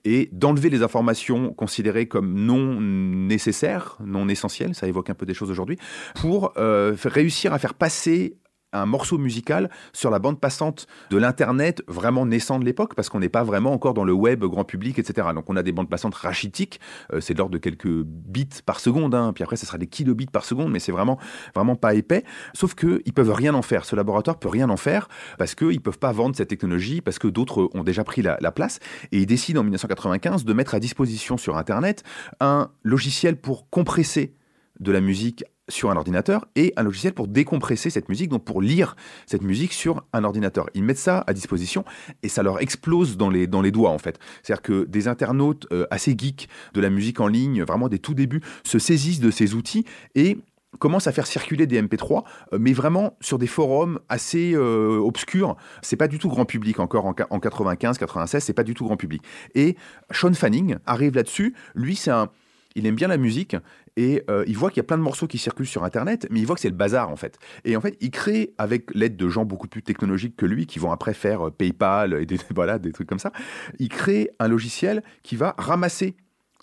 et 0.05 0.29
d'enlever 0.31 0.69
les 0.69 0.83
informations 0.83 1.53
considérées 1.53 2.07
comme 2.07 2.33
non 2.33 2.79
nécessaires, 2.79 3.97
non 4.05 4.29
essentielles, 4.29 4.75
ça 4.75 4.87
évoque 4.87 5.09
un 5.09 5.13
peu 5.13 5.25
des 5.25 5.33
choses 5.33 5.49
aujourd'hui, 5.49 5.77
pour 6.15 6.53
euh, 6.57 6.95
réussir 7.05 7.53
à 7.53 7.59
faire 7.59 7.73
passer 7.73 8.37
un 8.73 8.85
morceau 8.85 9.17
musical 9.17 9.69
sur 9.93 10.09
la 10.09 10.19
bande 10.19 10.39
passante 10.39 10.87
de 11.09 11.17
l'internet 11.17 11.83
vraiment 11.87 12.25
naissant 12.25 12.59
de 12.59 12.65
l'époque 12.65 12.95
parce 12.95 13.09
qu'on 13.09 13.19
n'est 13.19 13.29
pas 13.29 13.43
vraiment 13.43 13.73
encore 13.73 13.93
dans 13.93 14.03
le 14.05 14.13
web 14.13 14.43
grand 14.43 14.63
public 14.63 14.99
etc 14.99 15.29
donc 15.33 15.49
on 15.49 15.55
a 15.55 15.63
des 15.63 15.71
bandes 15.71 15.89
passantes 15.89 16.15
rachitiques 16.15 16.79
euh, 17.13 17.21
c'est 17.21 17.33
de 17.33 17.39
l'ordre 17.39 17.53
de 17.53 17.59
quelques 17.59 18.03
bits 18.03 18.47
par 18.65 18.79
seconde 18.79 19.15
hein. 19.15 19.31
puis 19.33 19.43
après 19.43 19.55
ça 19.55 19.65
sera 19.65 19.77
des 19.77 19.87
kilobits 19.87 20.25
par 20.25 20.45
seconde 20.45 20.71
mais 20.71 20.79
c'est 20.79 20.91
vraiment 20.91 21.19
vraiment 21.55 21.75
pas 21.75 21.93
épais. 21.93 22.23
Sauf 22.53 22.75
que 22.75 23.01
ils 23.05 23.13
peuvent 23.13 23.31
rien 23.31 23.53
en 23.53 23.61
faire. 23.61 23.85
Ce 23.85 23.95
laboratoire 23.95 24.39
peut 24.39 24.49
rien 24.49 24.69
en 24.69 24.77
faire 24.77 25.07
parce 25.37 25.55
qu'ils 25.55 25.81
peuvent 25.81 25.99
pas 25.99 26.11
vendre 26.11 26.35
cette 26.35 26.49
technologie 26.49 27.01
parce 27.01 27.19
que 27.19 27.27
d'autres 27.27 27.69
ont 27.73 27.83
déjà 27.83 28.03
pris 28.03 28.21
la, 28.21 28.37
la 28.41 28.51
place. 28.51 28.79
Et 29.11 29.19
ils 29.19 29.25
décident 29.25 29.61
en 29.61 29.63
1995 29.63 30.45
de 30.45 30.53
mettre 30.53 30.75
à 30.75 30.79
disposition 30.79 31.37
sur 31.37 31.57
internet 31.57 32.03
un 32.39 32.71
logiciel 32.83 33.37
pour 33.37 33.69
compresser 33.69 34.35
de 34.79 34.91
la 34.91 35.01
musique 35.01 35.43
sur 35.69 35.89
un 35.91 35.95
ordinateur 35.95 36.45
et 36.55 36.73
un 36.75 36.83
logiciel 36.83 37.13
pour 37.13 37.27
décompresser 37.27 37.89
cette 37.89 38.09
musique, 38.09 38.29
donc 38.29 38.43
pour 38.43 38.61
lire 38.61 38.95
cette 39.25 39.43
musique 39.43 39.73
sur 39.73 40.03
un 40.13 40.23
ordinateur. 40.23 40.69
Ils 40.73 40.83
mettent 40.83 40.97
ça 40.97 41.23
à 41.25 41.33
disposition 41.33 41.85
et 42.21 42.29
ça 42.29 42.43
leur 42.43 42.61
explose 42.61 43.17
dans 43.17 43.29
les, 43.29 43.47
dans 43.47 43.61
les 43.61 43.71
doigts 43.71 43.91
en 43.91 43.97
fait. 43.97 44.19
C'est-à-dire 44.41 44.61
que 44.61 44.83
des 44.85 45.07
internautes 45.07 45.67
euh, 45.71 45.85
assez 45.89 46.15
geeks 46.17 46.49
de 46.73 46.81
la 46.81 46.89
musique 46.89 47.19
en 47.19 47.27
ligne, 47.27 47.63
vraiment 47.63 47.87
des 47.87 47.99
tout 47.99 48.13
débuts, 48.13 48.41
se 48.63 48.79
saisissent 48.79 49.21
de 49.21 49.31
ces 49.31 49.53
outils 49.53 49.85
et 50.15 50.37
commencent 50.79 51.07
à 51.07 51.11
faire 51.11 51.27
circuler 51.27 51.67
des 51.67 51.81
MP3, 51.81 52.23
euh, 52.51 52.57
mais 52.59 52.73
vraiment 52.73 53.15
sur 53.21 53.37
des 53.37 53.47
forums 53.47 53.99
assez 54.09 54.53
euh, 54.55 54.97
obscurs. 54.99 55.55
C'est 55.81 55.95
pas 55.95 56.07
du 56.07 56.19
tout 56.19 56.29
grand 56.29 56.45
public 56.45 56.79
encore 56.79 57.05
en, 57.05 57.15
en 57.29 57.39
95, 57.39 57.97
96, 57.97 58.43
c'est 58.43 58.53
pas 58.53 58.63
du 58.63 58.73
tout 58.73 58.83
grand 58.85 58.97
public. 58.97 59.21
Et 59.55 59.77
Sean 60.11 60.33
Fanning 60.33 60.77
arrive 60.85 61.15
là-dessus. 61.15 61.53
Lui, 61.75 61.95
c'est 61.95 62.11
un, 62.11 62.29
il 62.75 62.87
aime 62.87 62.95
bien 62.95 63.07
la 63.07 63.17
musique 63.17 63.55
et 63.97 64.23
euh, 64.29 64.43
il 64.47 64.57
voit 64.57 64.69
qu'il 64.69 64.77
y 64.77 64.81
a 64.81 64.85
plein 64.85 64.97
de 64.97 65.03
morceaux 65.03 65.27
qui 65.27 65.37
circulent 65.37 65.67
sur 65.67 65.83
Internet, 65.83 66.27
mais 66.29 66.39
il 66.39 66.45
voit 66.45 66.55
que 66.55 66.61
c'est 66.61 66.69
le 66.69 66.75
bazar 66.75 67.09
en 67.09 67.15
fait. 67.15 67.37
Et 67.65 67.75
en 67.75 67.81
fait, 67.81 67.97
il 68.01 68.11
crée 68.11 68.53
avec 68.57 68.93
l'aide 68.93 69.15
de 69.15 69.29
gens 69.29 69.45
beaucoup 69.45 69.67
plus 69.67 69.83
technologiques 69.83 70.35
que 70.35 70.45
lui, 70.45 70.65
qui 70.65 70.79
vont 70.79 70.91
après 70.91 71.13
faire 71.13 71.47
euh, 71.47 71.51
PayPal 71.51 72.13
et 72.13 72.25
des, 72.25 72.39
voilà, 72.55 72.79
des 72.79 72.91
trucs 72.91 73.07
comme 73.07 73.19
ça, 73.19 73.31
il 73.79 73.89
crée 73.89 74.29
un 74.39 74.47
logiciel 74.47 75.03
qui 75.21 75.35
va 75.35 75.55
ramasser 75.57 76.15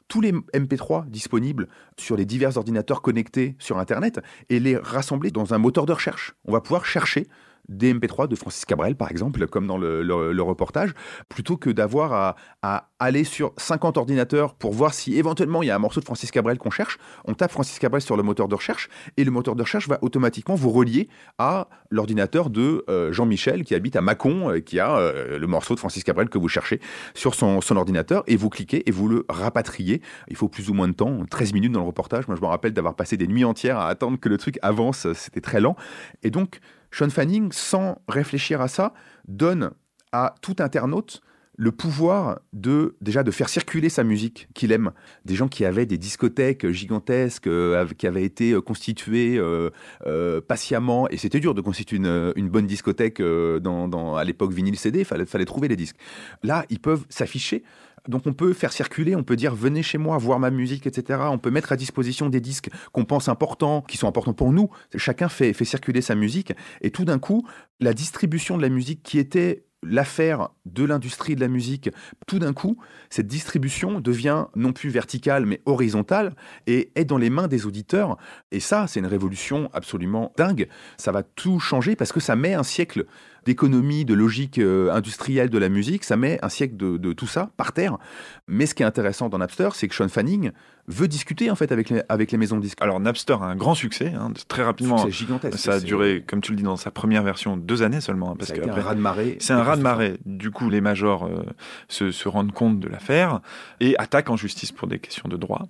tous 0.09 0.21
les 0.21 0.33
MP3 0.33 1.09
disponibles 1.09 1.69
sur 1.97 2.17
les 2.17 2.25
divers 2.27 2.57
ordinateurs 2.57 3.01
connectés 3.01 3.55
sur 3.61 3.79
Internet 3.79 4.21
et 4.49 4.59
les 4.59 4.77
rassembler 4.77 5.31
dans 5.31 5.55
un 5.55 5.59
moteur 5.59 5.87
de 5.87 5.93
recherche. 5.93 6.35
On 6.47 6.53
va 6.53 6.61
pouvoir 6.61 6.85
chercher 6.85 7.29
des 7.71 7.95
MP3 7.95 8.29
de 8.29 8.37
Francis 8.37 8.65
Cabrel, 8.67 8.97
par 8.97 9.11
exemple, 9.11 9.47
comme 9.47 9.67
dans 9.67 9.79
le, 9.79 10.03
le- 10.03 10.41
reportage, 10.43 10.93
plutôt 11.29 11.57
que 11.57 11.71
d'avoir 11.71 12.13
à, 12.13 12.37
à 12.63 12.89
aller 12.99 13.25
sur 13.25 13.53
50 13.57 13.97
ordinateurs 13.99 14.55
pour 14.55 14.73
voir 14.73 14.93
si 14.95 15.17
éventuellement 15.17 15.63
il 15.63 15.67
y 15.67 15.71
a 15.71 15.77
un 15.77 15.79
morceau 15.79 16.01
de 16.01 16.05
Francis 16.05 16.31
Cabrel 16.31 16.59
qu'on 16.59 16.71
cherche. 16.71 16.99
On 17.27 17.35
tape 17.35 17.53
Francis 17.53 17.79
Cabrel 17.79 18.03
sur 18.03 18.17
le 18.17 18.23
moteur 18.23 18.49
de 18.49 18.55
recherche 18.55 18.89
et 19.17 19.25
le 19.25 19.31
moteur 19.31 19.55
de 19.55 19.63
recherche 19.63 19.87
va 19.89 19.99
automatiquement 20.03 20.55
vous 20.55 20.71
relier 20.71 21.09
à 21.39 21.69
l'ordinateur 21.91 22.51
de 22.51 22.85
euh, 22.89 23.13
Jean-Michel 23.13 23.65
qui 23.65 23.75
habite 23.75 23.97
à 23.97 24.01
Mâcon, 24.01 24.51
euh, 24.51 24.61
qui 24.61 24.81
a 24.81 24.97
euh, 24.97 25.39
le 25.39 25.47
morceau 25.47 25.75
de 25.75 25.81
Francis 25.81 26.03
Cabrel 26.03 26.29
que 26.29 26.39
vous 26.39 26.49
cherchez 26.49 26.81
sur 27.15 27.35
son, 27.35 27.61
son 27.61 27.77
ordinateur 27.77 28.25
et 28.27 28.37
vous 28.37 28.49
cliquez 28.49 28.89
et 28.89 28.93
vous 28.93 29.09
le 29.09 29.25
rapatriez. 29.29 30.01
Il 30.29 30.37
faut 30.37 30.49
plus 30.49 30.71
ou 30.71 30.75
moins 30.75 30.89
de 30.89 30.95
temps, 30.95 31.25
13 31.31 31.53
minutes 31.53 31.73
dans 31.73 31.81
le 31.81 31.87
reportage. 31.87 32.27
Moi, 32.29 32.37
je 32.37 32.41
me 32.43 32.47
rappelle 32.47 32.73
d'avoir 32.73 32.95
passé 32.95 33.17
des 33.17 33.27
nuits 33.29 33.45
entières 33.45 33.79
à 33.79 33.89
attendre 33.89 34.19
que 34.19 34.29
le 34.29 34.39
truc 34.39 34.59
avance. 34.63 35.07
C'était 35.13 35.41
très 35.41 35.61
lent. 35.61 35.77
Et 36.23 36.31
donc, 36.31 36.61
Sean 36.91 37.11
Fanning, 37.11 37.53
sans 37.53 38.03
réfléchir 38.09 38.61
à 38.61 38.69
ça, 38.69 38.93
donne 39.27 39.71
à 40.13 40.35
tout 40.43 40.57
internaute 40.59 41.23
le 41.61 41.73
pouvoir 41.73 42.41
de 42.55 42.97
déjà 43.03 43.23
de 43.23 43.31
faire 43.31 43.51
circuler 43.51 43.91
sa 43.91 44.03
musique 44.03 44.49
qu'il 44.55 44.73
aime. 44.73 44.93
Des 45.27 45.35
gens 45.35 45.47
qui 45.47 45.67
avaient 45.67 45.85
des 45.85 45.99
discothèques 45.99 46.71
gigantesques, 46.71 47.47
euh, 47.49 47.87
qui 47.99 48.07
avaient 48.07 48.25
été 48.25 48.53
euh, 48.53 48.63
constituées 48.63 49.37
euh, 49.39 50.41
patiemment, 50.41 51.07
et 51.11 51.19
c'était 51.19 51.39
dur 51.39 51.53
de 51.53 51.61
constituer 51.61 51.99
une, 51.99 52.49
bonne 52.49 52.67
discothèque 52.67 53.21
à 53.21 54.25
l'époque 54.25 54.55
vinyle 54.55 54.79
CD, 54.79 55.05
fallait 55.05 55.27
fallait 55.27 55.45
trouver 55.45 55.69
les 55.69 55.77
disques. 55.77 55.97
Là, 56.43 56.65
ils 56.71 56.81
peuvent 56.81 57.05
s'afficher. 57.11 57.63
Donc 58.09 58.27
on 58.27 58.33
peut 58.33 58.53
faire 58.53 58.73
circuler, 58.73 59.15
on 59.17 59.23
peut 59.23 59.37
dire 59.37 59.55
venez 59.55 59.83
chez 59.83 59.99
moi 59.99 60.19
voir 60.19 60.39
ma 60.39 60.51
musique, 60.51 60.87
etc. 60.87 61.21
On 61.27 61.39
peut 61.39 61.51
mettre 61.51 61.73
à 61.73 61.77
disposition 61.77 62.29
des 62.29 62.41
disques 62.41 62.71
qu'on 62.93 63.05
pense 63.05 63.29
importants, 63.29 63.83
qui 63.83 63.97
sont 63.97 64.09
importants 64.09 64.35
pour 64.35 64.53
nous. 64.53 64.71
Chacun 64.97 65.29
fait, 65.29 65.53
circuler 65.65 66.01
sa 66.01 66.15
musique. 66.15 66.53
Et 66.81 66.91
tout 66.91 67.05
d'un 67.05 67.19
coup, 67.19 67.47
la 67.81 67.95
distribution 67.95 68.57
de 68.57 68.63
la 68.63 68.69
musique 68.69 69.03
qui 69.03 69.19
était 69.19 69.65
l'affaire 69.83 70.51
de 70.67 70.85
l'industrie 70.85 71.35
de 71.35 71.41
la 71.41 71.49
musique, 71.49 71.91
tout 72.27 72.39
d'un 72.39 72.53
coup, 72.53 72.77
cette 73.09 73.27
distribution 73.27 74.01
devient 74.01 74.47
non 74.55 74.73
plus 74.73 74.91
verticale 74.91 75.47
mais 75.47 75.63
horizontale 75.65 76.35
et 76.67 76.93
est 76.97 77.05
dans 77.05 77.17
les 77.17 77.31
mains 77.31 77.49
des 77.49 77.67
auditeurs. 77.67 78.19
Et 78.51 78.61
ça, 78.61 78.87
c'est 78.87 79.01
une 79.01 79.07
révolution 79.07 79.71
absolument 79.73 80.33
dingue. 80.37 80.69
Ça 80.99 81.13
va 81.13 81.23
tout 81.23 81.61
changer 81.61 81.97
parce 81.97 82.13
que 82.13 82.21
ça 82.21 82.37
met 82.37 82.55
un 82.55 82.63
siècle 82.63 83.07
d'économie, 83.51 84.05
de 84.05 84.15
logique 84.15 84.59
euh, 84.59 84.93
industrielle 84.93 85.51
de 85.51 85.59
la 85.59 85.69
musique, 85.69 86.05
ça 86.05 86.17
met 86.17 86.39
un 86.43 86.49
siècle 86.49 86.77
de, 86.77 86.97
de 86.99 87.13
tout 87.13 87.27
ça 87.27 87.51
par 87.57 87.73
terre. 87.73 87.99
Mais 88.47 88.65
ce 88.67 88.75
qui 88.77 88.83
est 88.85 88.87
intéressant 88.87 89.29
dans 89.29 89.39
Napster, 89.39 89.71
c'est 89.75 89.89
que 89.89 89.95
Sean 89.97 90.09
Fanning 90.09 90.53
veut 90.87 91.09
discuter 91.09 91.51
en 91.51 91.57
fait 91.57 91.73
avec 91.73 91.91
les, 91.91 92.03
avec 92.09 92.31
les 92.31 92.39
maisons 92.39 92.57
de 92.59 92.63
disques. 92.63 92.79
Alors 92.81 93.01
Napster 93.01 93.33
a 93.41 93.45
un 93.47 93.57
grand 93.57 93.75
succès, 93.75 94.13
hein, 94.17 94.33
très 94.47 94.63
rapidement. 94.63 94.99
Succès 94.99 95.13
gigantesque. 95.25 95.59
Ça 95.59 95.73
a 95.73 95.79
C'est- 95.81 95.85
duré, 95.87 96.25
comme 96.27 96.41
tu 96.41 96.53
le 96.53 96.57
dis 96.57 96.63
dans 96.63 96.77
sa 96.77 96.93
première 96.93 97.23
version, 97.25 97.57
deux 97.57 97.83
années 97.83 98.01
seulement. 98.01 98.31
hein, 98.33 98.37
Parce 98.39 98.53
un 98.53 98.81
raz-de-marée 98.83 99.37
C'est 99.41 99.53
un 99.53 99.63
raz-de-marée. 99.65 100.19
Du 100.27 100.51
coup, 100.53 100.71
les 100.71 100.81
majors 100.81 101.25
euh, 101.27 101.43
se, 101.89 102.13
se 102.13 102.29
rendent 102.29 102.53
compte 102.53 102.79
de 102.79 102.89
l'affaire 102.89 103.41
et 103.81 103.97
attaquent 103.99 104.31
en 104.31 104.37
justice 104.37 104.71
pour 104.71 104.87
des 104.87 105.01
questions 105.01 105.29
de 105.29 105.37
droit. 105.37 105.67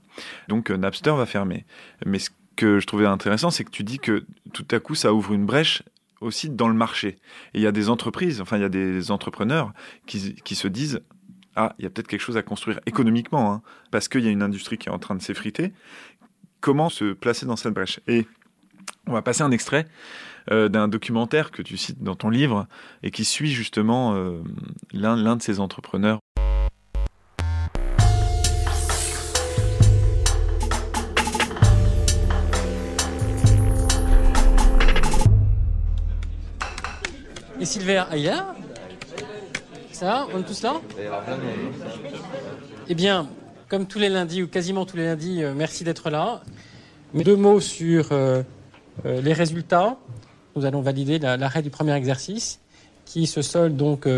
Donc 0.48 0.70
euh, 0.70 0.76
Napster 0.76 1.12
va 1.16 1.24
fermer. 1.26 1.64
Mais 2.04 2.18
ce 2.18 2.28
que 2.56 2.78
je 2.78 2.86
trouvais 2.86 3.06
intéressant, 3.06 3.50
c'est 3.50 3.64
que 3.64 3.70
tu 3.70 3.84
dis 3.84 3.98
que 3.98 4.24
tout 4.52 4.66
à 4.70 4.80
coup, 4.80 4.94
ça 4.94 5.14
ouvre 5.14 5.32
une 5.32 5.46
brèche 5.46 5.82
aussi 6.20 6.50
dans 6.50 6.68
le 6.68 6.74
marché. 6.74 7.18
Et 7.54 7.58
il 7.58 7.60
y 7.60 7.66
a 7.66 7.72
des 7.72 7.88
entreprises, 7.88 8.40
enfin 8.40 8.56
il 8.56 8.62
y 8.62 8.64
a 8.64 8.70
des 8.70 9.10
entrepreneurs 9.10 9.72
qui, 10.06 10.34
qui 10.34 10.54
se 10.54 10.68
disent 10.68 11.00
ah, 11.56 11.74
il 11.78 11.82
y 11.82 11.86
a 11.86 11.90
peut-être 11.90 12.08
quelque 12.08 12.20
chose 12.20 12.36
à 12.36 12.42
construire 12.42 12.80
économiquement, 12.86 13.52
hein, 13.52 13.62
parce 13.90 14.08
qu'il 14.08 14.24
y 14.24 14.28
a 14.28 14.30
une 14.30 14.42
industrie 14.42 14.78
qui 14.78 14.88
est 14.88 14.92
en 14.92 14.98
train 14.98 15.14
de 15.14 15.22
s'effriter. 15.22 15.72
Comment 16.60 16.88
se 16.88 17.12
placer 17.12 17.46
dans 17.46 17.56
cette 17.56 17.74
brèche? 17.74 18.00
Et 18.06 18.26
on 19.06 19.12
va 19.12 19.22
passer 19.22 19.42
un 19.42 19.50
extrait 19.50 19.86
euh, 20.50 20.68
d'un 20.68 20.88
documentaire 20.88 21.50
que 21.50 21.62
tu 21.62 21.76
cites 21.76 22.02
dans 22.02 22.14
ton 22.14 22.30
livre 22.30 22.66
et 23.02 23.10
qui 23.10 23.24
suit 23.24 23.50
justement 23.50 24.14
euh, 24.14 24.42
l'un 24.92 25.36
de 25.36 25.42
ces 25.42 25.60
entrepreneurs. 25.60 26.20
Et 37.60 37.64
Silver 37.64 38.04
Aïla 38.10 38.54
Ça 39.92 40.06
va 40.06 40.26
On 40.34 40.40
est 40.40 40.44
tous 40.44 40.62
là 40.62 40.80
Eh 42.88 42.94
bien, 42.94 43.28
comme 43.68 43.86
tous 43.86 43.98
les 43.98 44.08
lundis, 44.08 44.42
ou 44.42 44.48
quasiment 44.48 44.86
tous 44.86 44.96
les 44.96 45.04
lundis, 45.04 45.42
euh, 45.42 45.52
merci 45.54 45.84
d'être 45.84 46.10
là. 46.10 46.42
Deux 47.14 47.36
mots 47.36 47.60
sur 47.60 48.08
euh, 48.12 48.42
euh, 49.04 49.20
les 49.20 49.32
résultats. 49.32 49.96
Nous 50.56 50.64
allons 50.64 50.80
valider 50.80 51.18
la- 51.18 51.36
l'arrêt 51.36 51.62
du 51.62 51.70
premier 51.70 51.94
exercice, 51.94 52.60
qui 53.04 53.26
se 53.26 53.42
solde 53.42 53.76
donc, 53.76 54.08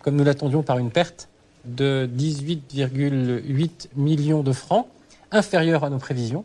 comme 0.00 0.16
nous 0.16 0.24
l'attendions, 0.24 0.62
par 0.62 0.78
une 0.78 0.90
perte 0.90 1.28
de 1.64 2.08
18,8 2.16 3.88
millions 3.96 4.42
de 4.42 4.52
francs, 4.52 4.86
inférieure 5.30 5.84
à 5.84 5.90
nos 5.90 5.98
prévisions. 5.98 6.44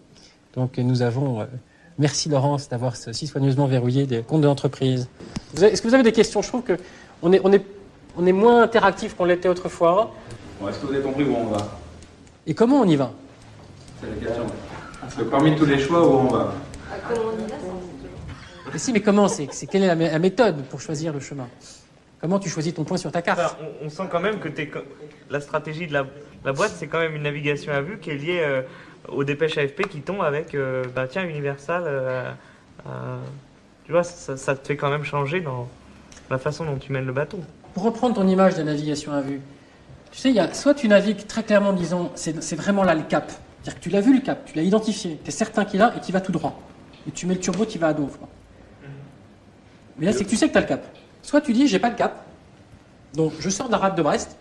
Donc 0.56 0.78
nous 0.78 1.02
avons, 1.02 1.46
merci 2.00 2.30
Laurence 2.30 2.68
d'avoir 2.70 2.96
si 2.96 3.28
soigneusement 3.28 3.68
verrouillé 3.68 4.08
des 4.08 4.22
comptes 4.24 4.42
de 4.42 4.48
l'entreprise. 4.48 5.08
Est-ce 5.62 5.82
que 5.82 5.88
vous 5.88 5.94
avez 5.94 6.04
des 6.04 6.12
questions? 6.12 6.42
Je 6.42 6.48
trouve 6.48 6.64
que 6.64 6.78
on 7.22 7.32
est, 7.34 7.42
on 7.44 7.52
est, 7.54 7.64
on 8.18 8.26
est 8.26 8.32
moins 8.32 8.64
interactif 8.64 9.16
qu'on 9.16 9.26
l'était 9.26 9.50
autrefois. 9.50 10.12
Est-ce 10.68 10.80
que 10.80 10.88
vous 10.88 10.94
avez 10.94 11.04
compris 11.04 11.24
où 11.26 11.36
on 11.36 11.46
va? 11.46 11.80
Et 12.48 12.54
comment 12.56 12.82
on 12.82 12.86
y 12.86 12.96
va? 12.96 13.12
C'est 14.02 14.10
la 14.10 14.16
question. 14.28 14.46
Parce 15.02 15.16
que 15.16 15.22
parmi 15.24 15.56
tous 15.56 15.66
les 15.66 15.78
choix, 15.80 16.06
où 16.08 16.12
on 16.12 16.28
va? 16.28 16.54
Mais 18.72 18.78
si, 18.80 18.94
mais 18.94 19.02
comment? 19.02 19.28
C'est 19.28 19.48
c'est- 19.52 19.66
Quelle 19.68 19.84
est 19.84 19.88
la, 19.88 19.96
mé- 19.96 20.12
la 20.12 20.20
méthode 20.20 20.64
pour 20.66 20.80
choisir 20.82 21.14
le 21.14 21.20
chemin? 21.20 21.48
Comment 22.22 22.38
tu 22.40 22.50
choisis 22.50 22.74
ton 22.74 22.84
point 22.84 22.98
sur 22.98 23.12
ta 23.12 23.22
carte? 23.22 23.40
Enfin, 23.40 23.56
on, 23.82 23.86
on 23.88 23.90
sent 23.90 24.04
quand 24.12 24.20
même 24.20 24.40
que 24.40 24.50
la 25.30 25.40
stratégie 25.40 25.88
de 25.88 25.94
la, 25.94 26.06
la 26.46 26.52
boîte, 26.54 26.74
c'est 26.78 26.88
quand 26.88 27.00
même 27.00 27.16
une 27.16 27.24
navigation 27.24 27.72
à 27.74 27.82
vue 27.82 27.98
qui 28.00 28.10
est 28.12 28.16
liée 28.16 28.42
euh, 28.42 28.62
aux 29.08 29.24
dépêches 29.24 29.58
AFP 29.58 29.88
qui 29.88 30.02
tombent 30.02 30.24
avec, 30.24 30.54
euh, 30.56 30.84
bah, 30.96 31.08
tiens, 31.08 31.24
Universal. 31.24 31.84
euh, 31.86 32.32
euh, 32.88 33.18
tu 33.86 33.92
vois, 33.92 34.04
ça, 34.04 34.56
te 34.56 34.68
fait 34.68 34.78
quand 34.78 34.92
même 34.92 35.04
changer 35.04 35.42
dans 35.42 35.68
la 36.30 36.38
façon 36.38 36.64
dont 36.64 36.78
tu 36.78 36.92
mènes 36.92 37.08
le 37.08 37.12
bateau. 37.12 37.40
Pour 37.74 37.84
reprendre 37.84 38.16
ton 38.16 38.28
image 38.28 38.56
de 38.56 38.62
navigation 38.62 39.12
à 39.14 39.22
vue, 39.22 39.42
tu 40.12 40.20
sais, 40.20 40.30
il 40.30 40.36
y 40.36 40.40
a, 40.40 40.54
soit 40.54 40.76
tu 40.76 40.88
navigues 40.88 41.26
très 41.26 41.42
clairement 41.42 41.70
en 41.70 41.74
disant 41.74 42.12
c'est 42.16 42.56
vraiment 42.56 42.84
là 42.84 42.94
le 42.94 43.02
cap. 43.02 43.32
C'est-à-dire 43.32 43.80
que 43.80 43.84
tu 43.84 43.90
l'as 43.90 44.02
vu 44.02 44.14
le 44.14 44.22
cap, 44.22 44.46
tu 44.46 44.56
l'as 44.56 44.62
identifié, 44.62 45.20
tu 45.24 45.30
es 45.30 45.32
certain 45.32 45.66
qu'il 45.66 45.82
est 45.82 45.98
et 45.98 46.00
qu'il 46.02 46.14
va 46.14 46.22
tout 46.22 46.32
droit. 46.32 46.60
Et 47.08 47.12
tu 47.12 47.26
mets 47.26 47.34
le 47.34 47.40
turbo, 47.40 47.66
tu 47.66 47.80
vas 47.80 47.88
à 47.88 47.94
quoi. 47.94 48.08
Mais 49.98 50.06
là, 50.06 50.14
c'est 50.14 50.24
que 50.24 50.30
tu 50.30 50.36
sais 50.36 50.48
que 50.48 50.52
tu 50.52 50.58
as 50.60 50.62
le 50.62 50.68
cap. 50.68 50.86
Soit 51.24 51.42
tu 51.42 51.52
dis 51.52 51.68
j'ai 51.68 51.80
pas 51.80 51.90
de 51.90 51.98
cap, 51.98 52.26
donc 53.16 53.34
je 53.40 53.50
sors 53.50 53.68
de 53.68 53.72
la 53.72 53.80
rade 53.80 53.96
de 53.96 54.04
Brest, 54.04 54.38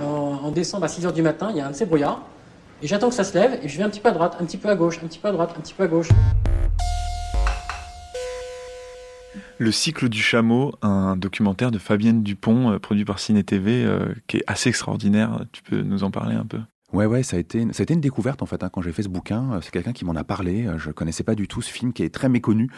en, 0.00 0.04
en 0.44 0.50
décembre 0.52 0.84
à 0.84 0.88
6h 0.88 1.12
du 1.12 1.22
matin, 1.22 1.48
il 1.50 1.56
y 1.56 1.60
a 1.60 1.66
un 1.66 1.70
de 1.70 1.76
ces 1.76 1.86
brouillards, 1.86 2.22
et 2.82 2.86
j'attends 2.88 3.08
que 3.08 3.14
ça 3.14 3.24
se 3.24 3.38
lève, 3.38 3.60
et 3.62 3.68
je 3.68 3.78
vais 3.78 3.84
un 3.84 3.88
petit 3.88 4.00
peu 4.00 4.08
à 4.08 4.12
droite, 4.12 4.36
un 4.40 4.44
petit 4.44 4.56
peu 4.56 4.68
à 4.68 4.74
gauche, 4.74 4.98
un 5.02 5.06
petit 5.06 5.20
peu 5.20 5.28
à 5.28 5.32
droite, 5.32 5.54
un 5.56 5.60
petit 5.60 5.74
peu 5.74 5.84
à 5.84 5.86
gauche. 5.86 6.08
Le 9.58 9.70
cycle 9.70 10.08
du 10.08 10.20
chameau, 10.20 10.72
un 10.82 11.16
documentaire 11.16 11.70
de 11.70 11.78
Fabienne 11.78 12.24
Dupont, 12.24 12.72
euh, 12.72 12.78
produit 12.80 13.04
par 13.04 13.20
Ciné 13.20 13.44
TV, 13.44 13.84
euh, 13.84 14.12
qui 14.26 14.38
est 14.38 14.44
assez 14.48 14.68
extraordinaire. 14.68 15.44
Tu 15.52 15.62
peux 15.62 15.82
nous 15.82 16.02
en 16.02 16.10
parler 16.10 16.34
un 16.34 16.44
peu? 16.44 16.58
Ouais, 16.92 17.06
ouais, 17.06 17.22
ça 17.22 17.36
a 17.36 17.38
été, 17.38 17.60
ça 17.72 17.82
a 17.82 17.84
été 17.84 17.94
une 17.94 18.00
découverte 18.00 18.42
en 18.42 18.46
fait 18.46 18.64
hein, 18.64 18.68
quand 18.70 18.82
j'ai 18.82 18.92
fait 18.92 19.04
ce 19.04 19.08
bouquin. 19.08 19.52
Euh, 19.52 19.60
C'est 19.62 19.70
quelqu'un 19.70 19.92
qui 19.92 20.04
m'en 20.04 20.16
a 20.16 20.24
parlé. 20.24 20.68
Je 20.76 20.90
connaissais 20.90 21.22
pas 21.22 21.36
du 21.36 21.46
tout 21.46 21.62
ce 21.62 21.70
film 21.70 21.92
qui 21.92 22.02
est 22.02 22.12
très 22.12 22.28
méconnu. 22.28 22.68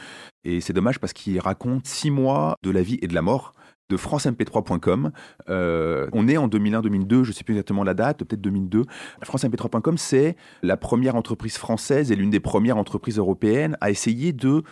Et 0.45 0.61
c'est 0.61 0.75
dommage 0.75 1.01
parce 1.01 1.15
qu'il 1.15 1.41
raconte 1.41 1.87
six 1.87 2.11
mois 2.11 2.57
de 2.63 2.71
la 2.71 2.83
vie 2.83 2.99
et 3.01 3.09
de 3.09 3.15
la 3.15 3.23
mort 3.23 3.55
de 3.91 3.97
francemp3.com. 3.97 5.13
Euh, 5.49 6.09
on 6.13 6.29
est 6.29 6.37
en 6.37 6.49
2001-2002, 6.49 7.25
je 7.25 7.33
sais 7.33 7.45
plus 7.45 7.53
exactement 7.55 7.85
la 7.85 7.95
date, 7.95 8.19
peut-être 8.25 8.41
2002. 8.41 8.85
francemp3.com, 9.23 9.99
c'est 9.99 10.37
la 10.63 10.77
première 10.77 11.17
entreprise 11.17 11.57
française 11.57 12.11
et 12.11 12.17
l'une 12.17 12.31
des 12.31 12.41
premières 12.41 12.77
entreprises 12.77 13.19
européennes 13.19 13.77
à 13.81 13.91
essayer 13.91 14.33
de 14.33 14.63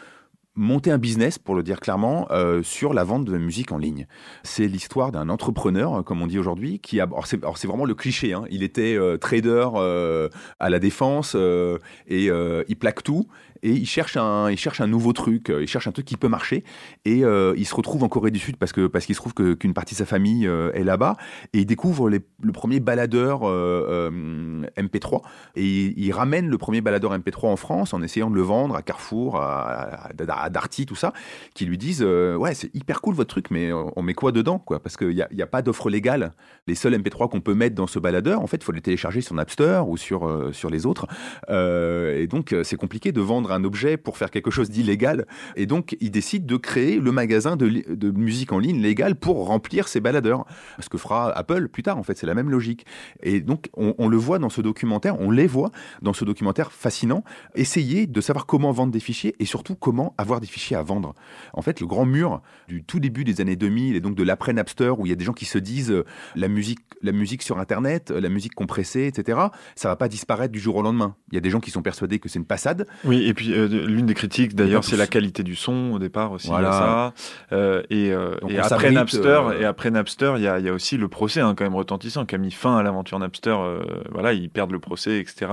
monter 0.55 0.91
un 0.91 0.99
business, 0.99 1.39
pour 1.39 1.55
le 1.55 1.63
dire 1.63 1.81
clairement, 1.81 2.27
euh, 2.31 2.63
sur 2.63 2.93
la 2.93 3.05
vente 3.05 3.25
de 3.25 3.39
musique 3.39 3.73
en 3.73 3.79
ligne. 3.79 4.07
C'est 4.43 4.67
l'histoire 4.67 5.11
d'un 5.11 5.31
entrepreneur, 5.31 6.01
euh, 6.01 6.03
comme 6.03 6.21
on 6.21 6.27
dit 6.27 6.39
aujourd'hui, 6.39 6.79
qui 6.79 7.01
a. 7.01 7.05
Alors 7.05 7.27
c'est, 7.27 7.67
vraiment 7.67 7.87
le 7.87 7.95
cliché. 7.95 8.35
Hein. 8.35 8.45
Il 8.51 8.63
était 8.63 8.99
trader 9.19 9.69
à 10.59 10.71
la 10.71 10.79
défense 10.79 11.35
et 12.07 12.27
il 12.27 12.77
plaque 12.77 13.03
tout 13.03 13.29
et 13.63 13.71
il 13.71 13.87
cherche 13.87 14.17
un, 14.17 14.51
il 14.51 14.59
cherche 14.59 14.81
un 14.81 14.87
nouveau 14.87 15.13
truc. 15.13 15.51
euh, 15.51 15.63
Il 15.63 15.69
cherche 15.69 15.87
un 15.87 15.93
truc 15.93 16.07
qui 16.07 16.17
peut 16.17 16.29
marcher 16.29 16.65
et 17.05 17.25
euh, 17.25 17.55
il 17.57 17.67
se 17.67 17.75
retrouve 17.75 18.03
en 18.03 18.09
Corée 18.09 18.31
du 18.31 18.39
Sud 18.39 18.57
parce 18.57 18.73
que 18.73 18.87
parce 18.87 19.07
qu'il 19.07 19.15
se 19.15 19.21
trouve 19.21 19.35
qu'une 19.35 19.75
partie 19.75 19.95
de 19.95 19.99
sa 19.99 20.07
famille 20.07 20.47
euh, 20.47 20.73
est 20.73 20.85
là-bas 20.85 21.17
et 21.53 21.61
il 21.61 21.67
découvre 21.67 22.11
le 22.11 22.21
premier 22.53 22.81
baladeur 22.81 23.49
euh, 23.49 24.11
euh, 24.11 24.67
MP3 24.77 25.23
et 25.55 25.95
il, 25.97 26.13
ramène 26.13 26.49
le 26.49 26.59
premier 26.59 26.81
baladeur 26.81 27.17
MP3 27.17 27.47
en 27.47 27.57
France 27.57 27.95
en 27.95 28.03
essayant 28.03 28.31
de 28.31 28.35
le 28.35 28.43
vendre 28.43 28.75
à 28.75 28.83
Carrefour, 28.83 29.37
à, 29.37 30.11
Darty, 30.51 30.85
tout 30.85 30.95
ça, 30.95 31.13
qui 31.55 31.65
lui 31.65 31.79
disent 31.79 32.03
ouais 32.03 32.55
c'est 32.55 32.75
hyper 32.75 33.01
cool 33.01 33.15
votre 33.15 33.31
truc 33.31 33.51
mais 33.51 33.71
on 33.73 34.03
met 34.03 34.15
quoi 34.15 34.33
dedans 34.33 34.59
quoi? 34.59 34.81
Parce 34.81 34.97
qu'il 34.97 35.15
n'y 35.15 35.23
a, 35.23 35.29
a 35.41 35.47
pas 35.47 35.63
d'offre 35.63 35.89
légale. 35.89 36.33
Les 36.67 36.75
seuls 36.75 36.95
MP3 36.95 37.29
qu'on 37.31 37.41
peut 37.41 37.55
mettre 37.55 37.75
dans 37.75 37.87
ce 37.87 37.99
baladeur 37.99 38.41
en 38.41 38.47
fait 38.47 38.57
il 38.59 38.65
faut 38.65 38.73
les 38.73 38.81
télécharger 38.81 39.21
sur 39.21 39.35
Napster 39.35 39.83
ou 39.87 39.97
sur 39.97 40.51
sur 40.53 40.69
les 40.69 40.85
autres 40.87 41.07
et 41.49 42.27
donc 42.27 42.55
c'est 42.65 42.77
compliqué 42.77 43.13
de 43.13 43.21
vendre 43.21 43.52
un 43.55 43.65
objet 43.65 43.97
pour 43.97 44.17
faire 44.17 44.31
quelque 44.31 44.51
chose 44.51 44.71
d'illégal. 44.71 45.27
Et 45.57 45.67
donc, 45.67 45.97
il 46.01 46.11
décide 46.11 46.47
de 46.47 46.57
créer 46.57 46.99
le 46.99 47.13
magasin 47.13 47.57
de, 47.57 48.11
musique 48.11 48.53
en 48.53 48.59
ligne 48.59 48.81
légal 48.81 49.17
pour 49.17 49.47
remplir 49.47 49.89
ses 49.89 50.01
baladeurs. 50.01 50.45
Ce 50.79 50.89
que 50.89 50.99
fera 50.99 51.31
Apple 51.31 51.69
plus 51.69 51.83
tard, 51.83 51.99
en 51.99 52.03
fait, 52.03 52.17
c'est 52.17 52.27
la 52.27 52.35
même 52.35 52.51
logique. 52.51 52.87
Et 53.23 53.41
donc, 53.41 53.69
on, 53.75 53.95
on 53.99 54.09
le 54.09 54.17
voit 54.17 54.39
dans 54.39 54.51
ce 54.51 54.61
documentaire, 54.61 55.21
on 55.21 55.31
les 55.31 55.47
voit 55.47 55.71
dans 56.03 56.13
ce 56.13 56.25
documentaire 56.25 56.73
fascinant, 56.73 57.25
essayer 57.55 58.07
de 58.07 58.21
savoir 58.21 58.47
comment 58.47 58.73
vendre 58.73 58.93
des 58.93 59.01
fichiers 59.01 59.35
et 59.39 59.45
surtout 59.45 59.75
comment 59.75 60.15
avoir 60.19 60.41
des 60.41 60.47
fichiers 60.47 60.77
à 60.77 60.83
vendre. 60.83 61.15
En 61.53 61.63
fait, 61.63 61.81
le 61.81 61.87
grand 61.87 62.05
mur 62.05 62.43
du 62.69 62.85
tout 62.85 63.01
début 63.01 63.25
des 63.25 63.41
années 63.41 63.57
2000 63.57 63.97
et 63.97 64.01
donc 64.01 64.15
de 64.15 64.23
l'après 64.23 64.53
Napster, 64.53 64.93
où 64.99 65.07
il 65.07 65.11
y 65.11 65.13
a 65.13 65.17
des 65.17 65.25
gens 65.25 65.33
qui 65.33 65.45
se 65.45 65.59
disent 65.59 65.91
euh, 65.91 66.05
la 66.35 66.49
musique, 66.49 66.81
la 67.03 67.13
musique 67.13 67.43
sur 67.43 67.59
Internet, 67.59 68.11
euh, 68.11 68.21
la 68.21 68.29
musique 68.29 68.55
compressée, 68.55 69.07
etc., 69.07 69.39
ça 69.75 69.89
va 69.89 69.97
pas 69.97 70.09
disparaître 70.09 70.53
du 70.53 70.61
jour 70.61 70.77
au 70.77 70.83
lendemain. 70.83 71.17
Il 71.31 71.35
y 71.35 71.39
a 71.39 71.41
des 71.41 71.51
gens 71.51 71.61
qui 71.61 71.71
sont 71.71 71.83
persuadés 71.83 72.19
que 72.19 72.29
c'est 72.29 72.39
une 72.39 72.45
passade. 72.45 72.87
Oui, 73.05 73.27
et 73.27 73.35
puis 73.35 73.42
euh, 73.49 73.87
l'une 73.87 74.07
des 74.07 74.15
critiques 74.15 74.55
d'ailleurs, 74.55 74.85
c'est 74.85 74.97
la 74.97 75.07
qualité 75.07 75.43
du 75.43 75.57
son 75.57 75.93
au 75.93 75.99
départ 75.99 76.33
aussi. 76.33 76.49
Voilà. 76.49 76.73
ça. 76.73 77.15
Euh, 77.53 77.83
et 77.91 78.13
euh, 78.13 78.37
et 78.49 78.59
après 78.59 78.91
Napster, 78.91 79.41
et 79.61 79.65
après 79.65 79.91
Napster, 79.91 80.35
il 80.37 80.43
y 80.43 80.49
a, 80.49 80.59
il 80.59 80.65
y 80.65 80.69
a 80.69 80.73
aussi 80.73 80.97
le 80.97 81.09
procès 81.09 81.41
hein, 81.41 81.55
quand 81.57 81.65
même 81.65 81.75
retentissant 81.75 82.27
qui 82.27 82.35
a 82.35 82.39
mis 82.39 82.51
fin 82.51 82.77
à 82.77 82.83
l'aventure 82.83 83.19
Napster. 83.19 83.57
voilà, 84.11 84.33
ils 84.33 84.51
perdent 84.51 84.73
le 84.73 84.79
procès, 84.79 85.19
etc. 85.19 85.51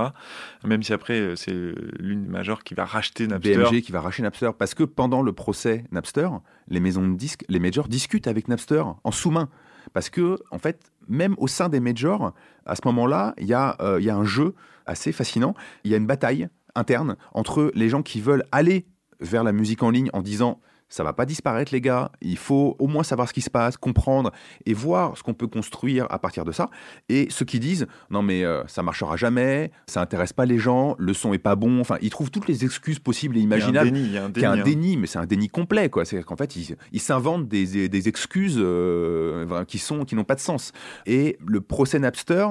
Même 0.64 0.82
si 0.82 0.92
après 0.92 1.34
c'est 1.36 1.54
l'une 1.98 2.24
des 2.24 2.30
majors 2.30 2.62
qui 2.62 2.74
va 2.74 2.84
racheter 2.84 3.26
Napster. 3.26 3.56
BMG 3.56 3.82
qui 3.82 3.92
va 3.92 4.00
racheter 4.00 4.22
Napster 4.22 4.50
parce 4.58 4.74
que 4.74 4.84
pendant 4.84 5.22
le 5.22 5.32
procès 5.32 5.84
Napster, 5.92 6.28
les 6.68 6.80
maisons 6.80 7.06
de 7.06 7.16
disques, 7.16 7.44
les 7.48 7.58
majors 7.58 7.88
discutent 7.88 8.26
avec 8.26 8.48
Napster 8.48 8.82
en 9.02 9.10
sous-main 9.10 9.48
parce 9.92 10.10
que 10.10 10.38
en 10.50 10.58
fait, 10.58 10.92
même 11.08 11.34
au 11.38 11.48
sein 11.48 11.68
des 11.68 11.80
majors, 11.80 12.32
à 12.66 12.76
ce 12.76 12.82
moment-là, 12.84 13.34
il 13.38 13.46
y 13.46 13.50
y 13.50 13.54
a 13.54 13.76
un 14.16 14.24
jeu 14.24 14.54
assez 14.90 15.12
fascinant. 15.12 15.54
Il 15.84 15.90
y 15.90 15.94
a 15.94 15.96
une 15.96 16.06
bataille 16.06 16.48
interne 16.74 17.16
entre 17.32 17.70
les 17.74 17.88
gens 17.88 18.02
qui 18.02 18.20
veulent 18.20 18.44
aller 18.52 18.86
vers 19.20 19.44
la 19.44 19.52
musique 19.52 19.82
en 19.82 19.90
ligne 19.90 20.10
en 20.12 20.22
disant 20.22 20.60
ça 20.92 21.04
va 21.04 21.12
pas 21.12 21.24
disparaître 21.24 21.72
les 21.72 21.80
gars, 21.80 22.10
il 22.20 22.36
faut 22.36 22.74
au 22.80 22.88
moins 22.88 23.04
savoir 23.04 23.28
ce 23.28 23.32
qui 23.32 23.42
se 23.42 23.50
passe, 23.50 23.76
comprendre 23.76 24.32
et 24.66 24.74
voir 24.74 25.16
ce 25.16 25.22
qu'on 25.22 25.34
peut 25.34 25.46
construire 25.46 26.08
à 26.10 26.18
partir 26.18 26.44
de 26.44 26.50
ça. 26.50 26.68
Et 27.08 27.28
ceux 27.30 27.44
qui 27.44 27.60
disent 27.60 27.86
non 28.10 28.22
mais 28.22 28.42
euh, 28.44 28.66
ça 28.66 28.82
marchera 28.82 29.16
jamais, 29.16 29.70
ça 29.86 30.00
intéresse 30.00 30.32
pas 30.32 30.46
les 30.46 30.58
gens, 30.58 30.96
le 30.98 31.14
son 31.14 31.32
est 31.32 31.38
pas 31.38 31.54
bon, 31.54 31.78
enfin 31.80 31.96
ils 32.02 32.10
trouvent 32.10 32.32
toutes 32.32 32.48
les 32.48 32.64
excuses 32.64 32.98
possibles 32.98 33.36
et 33.36 33.40
Il 33.40 33.48
y 33.48 33.52
a 33.52 33.54
un 33.54 33.58
imaginables. 33.58 33.90
déni, 33.92 34.04
il 34.04 34.10
y 34.12 34.18
a 34.18 34.22
un 34.22 34.24
a 34.24 34.26
un 34.26 34.30
déni, 34.30 34.46
hein. 34.46 34.62
déni, 34.64 34.96
mais 34.96 35.06
c'est 35.06 35.18
un 35.20 35.26
déni 35.26 35.48
complet 35.48 35.90
quoi. 35.90 36.04
C'est 36.04 36.24
qu'en 36.24 36.34
fait 36.36 36.56
ils 36.56 37.00
s'inventent 37.00 37.46
des, 37.46 37.66
des- 37.68 37.88
des 37.88 38.08
excuses 38.08 38.56
euh, 38.58 39.64
qui 39.66 39.78
sont 39.78 40.04
qui 40.04 40.16
n'ont 40.16 40.24
pas 40.24 40.34
de 40.34 40.40
sens. 40.40 40.72
Et 41.06 41.38
le 41.46 41.60
procès 41.60 42.00
Napster 42.00 42.46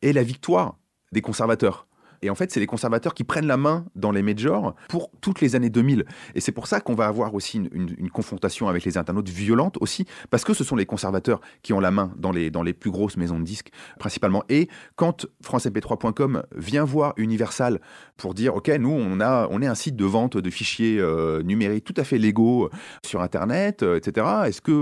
est 0.00 0.12
la 0.14 0.22
victoire 0.22 0.78
des 1.12 1.20
conservateurs. 1.20 1.86
Et 2.22 2.30
en 2.30 2.34
fait, 2.34 2.50
c'est 2.50 2.60
les 2.60 2.66
conservateurs 2.66 3.14
qui 3.14 3.24
prennent 3.24 3.46
la 3.46 3.56
main 3.56 3.84
dans 3.94 4.12
les 4.12 4.22
majors 4.22 4.74
pour 4.88 5.10
toutes 5.20 5.40
les 5.40 5.56
années 5.56 5.70
2000. 5.70 6.04
Et 6.34 6.40
c'est 6.40 6.52
pour 6.52 6.66
ça 6.66 6.80
qu'on 6.80 6.94
va 6.94 7.06
avoir 7.06 7.34
aussi 7.34 7.58
une, 7.72 8.10
confrontation 8.10 8.68
avec 8.68 8.84
les 8.84 8.96
internautes 8.96 9.28
violente 9.28 9.76
aussi, 9.80 10.06
parce 10.30 10.44
que 10.44 10.54
ce 10.54 10.62
sont 10.62 10.76
les 10.76 10.86
conservateurs 10.86 11.40
qui 11.62 11.72
ont 11.72 11.80
la 11.80 11.90
main 11.90 12.12
dans 12.16 12.30
les, 12.30 12.50
dans 12.50 12.62
les 12.62 12.72
plus 12.72 12.92
grosses 12.92 13.16
maisons 13.16 13.40
de 13.40 13.44
disques, 13.44 13.70
principalement. 13.98 14.44
Et 14.48 14.68
quand 14.94 15.26
francemp3.com 15.44 16.44
vient 16.54 16.84
voir 16.84 17.14
Universal 17.16 17.80
pour 18.16 18.34
dire, 18.34 18.54
OK, 18.54 18.68
nous, 18.68 18.90
on, 18.90 19.20
a, 19.20 19.48
on 19.50 19.62
est 19.62 19.66
un 19.66 19.74
site 19.74 19.96
de 19.96 20.04
vente 20.04 20.36
de 20.36 20.50
fichiers 20.50 20.98
euh, 21.00 21.42
numériques 21.42 21.84
tout 21.84 21.94
à 21.96 22.04
fait 22.04 22.18
légaux 22.18 22.66
euh, 22.66 22.70
sur 23.04 23.20
Internet, 23.20 23.82
euh, 23.82 23.96
etc. 23.96 24.26
Est-ce 24.46 24.60
que 24.60 24.72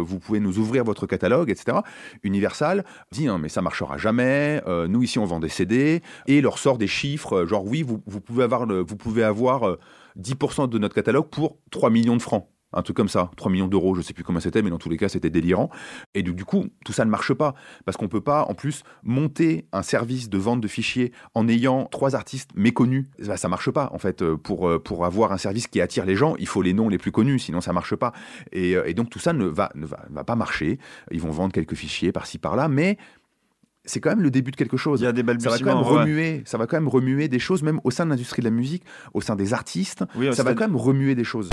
vous 0.00 0.18
pouvez 0.18 0.40
nous 0.40 0.58
ouvrir 0.58 0.84
votre 0.84 1.06
catalogue, 1.06 1.50
etc. 1.50 1.78
Universal 2.22 2.84
dit, 3.12 3.26
non, 3.26 3.38
mais 3.38 3.48
ça 3.48 3.62
marchera 3.62 3.96
jamais. 3.98 4.62
Nous, 4.88 5.02
ici, 5.02 5.18
on 5.18 5.24
vend 5.24 5.40
des 5.40 5.48
CD. 5.48 6.02
Et 6.26 6.40
leur 6.40 6.58
sort 6.58 6.75
des 6.78 6.86
chiffres, 6.86 7.34
euh, 7.34 7.46
genre, 7.46 7.64
oui, 7.64 7.82
vous, 7.82 7.98
pouvez 7.98 8.44
avoir, 8.44 8.66
vous 8.66 8.96
pouvez 8.96 9.22
avoir 9.22 9.68
euh, 9.68 9.78
10% 10.18 10.68
de 10.68 10.78
notre 10.78 10.94
catalogue 10.94 11.28
pour 11.28 11.58
3 11.70 11.90
millions 11.90 12.16
de 12.16 12.22
francs. 12.22 12.48
Un 12.72 12.82
truc 12.82 12.96
comme 12.96 13.08
ça, 13.08 13.30
3 13.36 13.50
millions 13.50 13.68
d'euros, 13.68 13.94
je 13.94 14.02
sais 14.02 14.12
plus 14.12 14.24
comment 14.24 14.40
c'était, 14.40 14.60
mais 14.60 14.70
dans 14.70 14.78
tous 14.78 14.90
les 14.90 14.96
cas, 14.96 15.08
c'était 15.08 15.30
délirant. 15.30 15.70
Et 16.14 16.22
du, 16.22 16.44
coup, 16.44 16.66
tout 16.84 16.92
ça 16.92 17.04
ne 17.04 17.10
marche 17.10 17.32
pas, 17.32 17.54
parce 17.84 17.96
qu'on 17.96 18.08
peut 18.08 18.20
pas, 18.20 18.44
en 18.48 18.54
plus, 18.54 18.82
monter 19.02 19.66
un 19.72 19.82
service 19.82 20.28
de 20.28 20.36
vente 20.36 20.60
de 20.60 20.68
fichiers 20.68 21.12
en 21.34 21.48
ayant 21.48 21.86
trois 21.86 22.16
artistes 22.16 22.50
méconnus. 22.56 23.06
Ça, 23.22 23.36
ça 23.36 23.48
marche 23.48 23.70
pas, 23.70 23.88
en 23.92 23.98
fait. 23.98 24.20
Euh, 24.20 24.36
Pour, 24.36 24.68
euh, 24.68 24.78
pour 24.78 25.06
avoir 25.06 25.32
un 25.32 25.38
service 25.38 25.68
qui 25.68 25.80
attire 25.80 26.04
les 26.04 26.16
gens, 26.16 26.34
il 26.38 26.46
faut 26.48 26.60
les 26.60 26.74
noms 26.74 26.88
les 26.88 26.98
plus 26.98 27.12
connus, 27.12 27.38
sinon 27.38 27.60
ça 27.60 27.72
marche 27.72 27.94
pas. 27.94 28.12
Et, 28.52 28.76
euh, 28.76 28.86
et 28.86 28.94
donc, 28.94 29.10
tout 29.10 29.20
ça 29.20 29.32
ne 29.32 29.46
va, 29.46 29.70
ne 29.74 29.86
va, 29.86 30.04
va 30.10 30.24
pas 30.24 30.36
marcher. 30.36 30.78
Ils 31.10 31.20
vont 31.20 31.30
vendre 31.30 31.52
quelques 31.52 31.74
fichiers 31.74 32.12
par-ci, 32.12 32.38
par-là, 32.38 32.68
mais 32.68 32.98
c'est 33.86 34.00
quand 34.00 34.10
même 34.10 34.22
le 34.22 34.30
début 34.30 34.50
de 34.50 34.56
quelque 34.56 34.76
chose. 34.76 35.00
Il 35.00 35.04
y 35.04 35.06
a 35.06 35.12
des 35.12 35.24
ça 35.38 35.50
va 35.50 35.58
quand 35.58 35.64
même 35.66 35.76
ouais. 35.78 36.00
remuer, 36.00 36.42
ça 36.44 36.58
va 36.58 36.66
quand 36.66 36.76
même 36.76 36.88
remuer 36.88 37.28
des 37.28 37.38
choses, 37.38 37.62
même 37.62 37.80
au 37.84 37.90
sein 37.90 38.04
de 38.04 38.10
l'industrie 38.10 38.42
de 38.42 38.46
la 38.46 38.50
musique, 38.50 38.82
au 39.14 39.20
sein 39.20 39.36
des 39.36 39.54
artistes. 39.54 40.04
Oui, 40.16 40.26
ça 40.34 40.42
va 40.42 40.50
c'est- 40.50 40.56
quand 40.56 40.64
même 40.66 40.76
remuer 40.76 41.14
des 41.14 41.24
choses. 41.24 41.48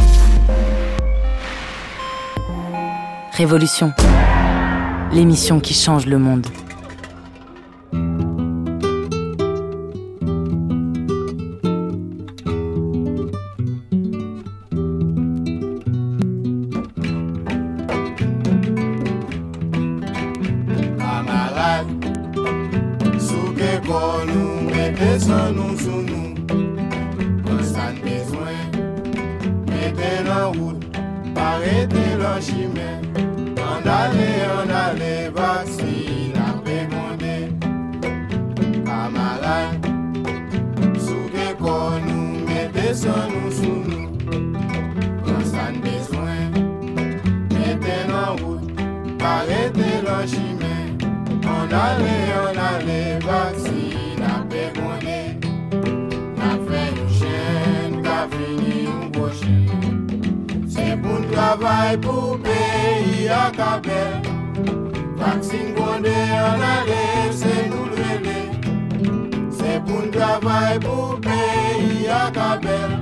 Révolution. 3.33 3.91
L'émission 5.11 5.59
qui 5.59 5.73
change 5.73 6.05
le 6.05 6.17
monde. 6.17 6.45
Travay 61.93 61.97
pou 61.97 62.37
peyi 62.43 63.27
a 63.29 63.51
kabel 63.51 64.21
Vaksin 65.17 65.73
konde, 65.75 66.15
on 66.33 66.61
ale, 66.61 67.31
se 67.31 67.53
nou 67.69 67.85
lwele 67.93 68.37
Se 69.51 69.79
pou 69.85 70.01
n 70.01 70.11
travay 70.11 70.79
pou 70.79 71.19
peyi 71.21 72.07
a 72.09 72.31
kabel 72.33 72.97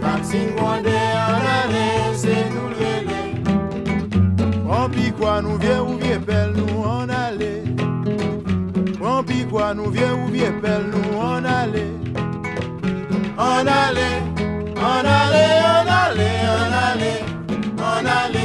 Vaksin 0.00 0.54
konde, 0.56 0.94
on 0.94 1.48
ale, 1.58 2.14
se 2.14 2.36
nou 2.54 2.70
lwele 2.74 3.20
Prends 4.64 4.88
pi 4.90 5.12
quoi 5.18 5.42
nous 5.42 5.58
viens 5.58 5.82
ou 5.82 5.98
viens 5.98 6.20
pelle 6.20 6.52
nous 6.54 6.84
en 6.84 7.08
aller. 7.08 7.64
Prends 9.00 9.24
pi 9.24 9.44
quoi 9.46 9.74
nous 9.74 9.90
viens 9.90 10.14
ou 10.14 10.28
viens 10.30 10.52
pelle 10.62 10.86
nous 10.92 11.18
en 11.18 11.44
aller. 11.44 11.90
En 13.38 13.66
aller, 13.66 14.14
en 14.76 15.04
aller, 15.04 15.50
en 15.72 15.86
aller, 15.88 16.36
en 16.54 16.72
aller, 16.92 17.17
en. 18.04 18.38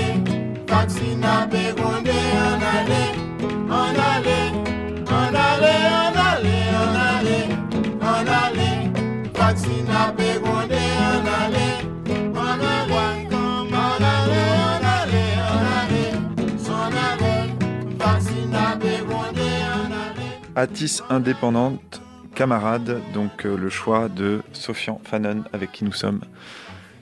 Atis 20.55 21.01
indépendante, 21.09 22.01
camarade, 22.35 23.01
donc 23.13 23.45
euh, 23.45 23.57
le 23.57 23.69
choix 23.69 24.07
de 24.07 24.41
Sofian 24.53 25.01
Fanon 25.03 25.43
avec 25.51 25.71
qui 25.71 25.83
nous 25.83 25.91
sommes. 25.91 26.21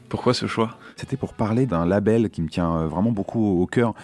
Pourquoi 0.10 0.34
ce 0.34 0.48
choix? 0.48 0.78
C'était 1.02 1.18
pour 1.18 1.34
parler 1.34 1.66
d'un 1.66 1.84
label 1.84 2.30
qui 2.30 2.44
me 2.44 2.48
tient 2.48 2.76
euh, 2.76 2.88
vraiment 2.88 3.12
beaucoup 3.12 3.60
au 3.60 3.66
cœur, 3.66 3.96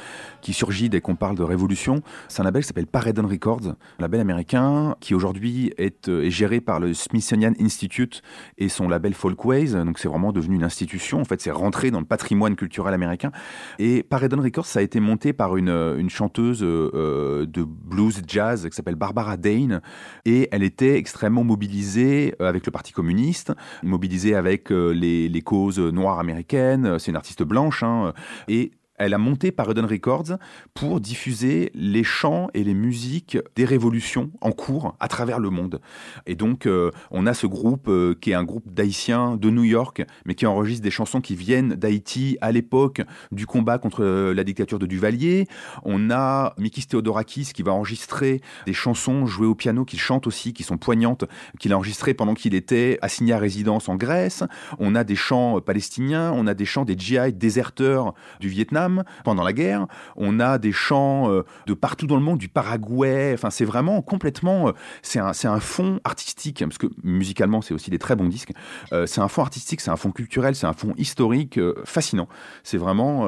qui 0.42 0.52
surgit 0.52 0.90
dès 0.90 1.00
qu'on 1.00 1.16
parle 1.16 1.38
de 1.38 1.44
révolution. 1.44 2.02
C'est 2.28 2.42
un 2.42 2.46
label 2.46 2.64
qui 2.64 2.70
s'appelle 2.70 2.88
Paredon 2.88 3.28
Records, 3.28 3.68
un 3.68 4.02
label 4.02 4.20
américain 4.20 4.96
qui 5.00 5.14
aujourd'hui 5.14 5.72
est, 5.78 6.10
euh, 6.10 6.24
est 6.24 6.32
géré 6.32 6.60
par 6.60 6.80
le 6.80 6.96
Smithsonian 6.96 7.54
Institute 7.62 8.24
et 8.58 8.68
son 8.68 8.90
label 8.90 9.14
Folkways. 9.14 9.74
Donc 9.86 10.00
c'est 10.00 10.08
vraiment 10.08 10.32
devenu 10.32 10.56
une 10.56 10.64
institution. 10.64 11.22
En 11.22 11.24
fait, 11.24 11.40
c'est 11.40 11.52
rentré 11.52 11.92
dans 11.92 12.00
le 12.00 12.06
patrimoine 12.08 12.56
culturel 12.56 12.96
américain. 12.96 13.32
Et 13.78 14.02
Paredon 14.02 14.42
Records, 14.42 14.66
ça 14.66 14.80
a 14.80 14.82
été 14.82 15.00
monté 15.00 15.34
par 15.34 15.56
une, 15.56 15.70
euh, 15.70 16.10
chanteuse 16.10 16.62
de 16.62 17.64
blues 17.64 18.24
jazz 18.26 18.68
qui 18.68 18.76
s'appelle 18.76 18.96
Barbara 18.96 19.38
Dane. 19.38 19.82
Et 20.26 20.50
elle 20.52 20.64
était 20.64 20.98
extrêmement 20.98 21.44
mobilisée 21.44 22.34
avec 22.40 22.66
le 22.66 22.72
Parti 22.72 22.92
communiste, 22.92 23.54
mobilisée 23.84 24.34
avec 24.34 24.72
les 24.72 25.42
causes 25.44 25.78
noires 25.78 26.18
américaines. 26.18 26.87
C'est 26.98 27.12
une 27.12 27.18
artiste 27.18 27.44
blanche. 27.44 27.84
hein. 27.84 28.14
et 28.48 28.72
elle 28.98 29.14
a 29.14 29.18
monté 29.18 29.52
Paredon 29.52 29.88
Records 29.88 30.38
pour 30.74 31.00
diffuser 31.00 31.72
les 31.76 32.04
chants 32.04 32.50
et 32.54 32.64
les 32.64 32.74
musiques 32.74 33.38
des 33.56 33.66
révolutions 33.66 34.32
en 34.42 34.52
cours 34.52 34.96
à 35.00 35.08
travers 35.08 35.40
le 35.40 35.50
monde. 35.50 35.80
Et 36.26 36.36
donc, 36.36 36.66
euh, 36.66 36.92
on 37.12 37.28
a 37.28 37.34
ce 37.34 37.48
groupe 37.48 37.88
euh, 37.88 38.16
qui 38.20 38.32
est 38.32 38.34
un 38.34 38.44
groupe 38.44 38.74
d'Haïtiens 38.74 39.38
de 39.38 39.50
New 39.50 39.64
York, 39.64 40.04
mais 40.26 40.36
qui 40.36 40.46
enregistre 40.46 40.84
des 40.84 40.92
chansons 40.92 41.22
qui 41.22 41.36
viennent 41.36 41.76
d'Haïti 41.76 42.38
à 42.42 42.52
l'époque 42.52 43.02
du 43.32 43.46
combat 43.46 43.78
contre 43.78 44.04
euh, 44.04 44.34
la 44.34 44.44
dictature 44.44 44.80
de 44.80 44.88
Duvalier. 44.88 45.48
On 45.84 46.10
a 46.10 46.56
Mikis 46.58 46.88
Theodorakis 46.88 47.52
qui 47.54 47.62
va 47.62 47.74
enregistrer 47.74 48.42
des 48.66 48.74
chansons 48.74 49.28
jouées 49.28 49.48
au 49.48 49.56
piano, 49.56 49.86
qu'il 49.86 50.00
chante 50.00 50.26
aussi, 50.26 50.54
qui 50.54 50.64
sont 50.64 50.78
poignantes, 50.78 51.26
qu'il 51.60 51.72
a 51.72 51.78
enregistrées 51.78 52.16
pendant 52.16 52.34
qu'il 52.34 52.56
était 52.56 52.98
assigné 53.02 53.34
à 53.34 53.38
résidence 53.38 53.90
en 53.90 53.96
Grèce. 53.96 54.44
On 54.80 54.96
a 54.96 55.04
des 55.04 55.16
chants 55.16 55.62
palestiniens, 55.62 56.32
on 56.34 56.48
a 56.48 56.54
des 56.54 56.66
chants 56.66 56.86
des 56.86 56.98
GI 56.98 57.34
déserteurs 57.34 58.14
du 58.40 58.50
Vietnam 58.50 58.87
pendant 59.24 59.44
la 59.44 59.54
guerre. 59.54 59.88
On 60.16 60.40
a 60.40 60.58
des 60.58 60.72
chants 60.72 61.32
euh, 61.32 61.44
de 61.66 61.74
partout 61.74 62.08
dans 62.08 62.16
le 62.16 62.22
monde, 62.22 62.38
du 62.38 62.50
Paraguay. 62.50 63.32
Enfin, 63.34 63.50
c'est 63.50 63.66
vraiment 63.66 64.02
complètement. 64.02 64.70
euh, 64.70 64.72
c'est 65.02 65.20
un, 65.20 65.32
un 65.32 65.60
fond 65.60 66.00
artistique, 66.04 66.60
parce 66.60 66.78
que 66.78 66.88
musicalement, 67.04 67.62
c'est 67.62 67.74
aussi 67.74 67.90
des 67.90 68.00
très 68.00 68.16
bons 68.16 68.28
disques. 68.28 68.52
Euh, 68.94 69.06
c'est 69.06 69.22
un 69.22 69.28
fond 69.28 69.42
artistique, 69.42 69.82
c'est 69.82 69.92
un 69.92 69.96
fond 69.96 70.12
culturel, 70.12 70.56
c'est 70.56 70.68
un 70.68 70.74
fond 70.74 70.94
historique 70.98 71.60
fascinant. 71.86 72.28
C'est 72.64 72.78
vraiment. 72.78 73.26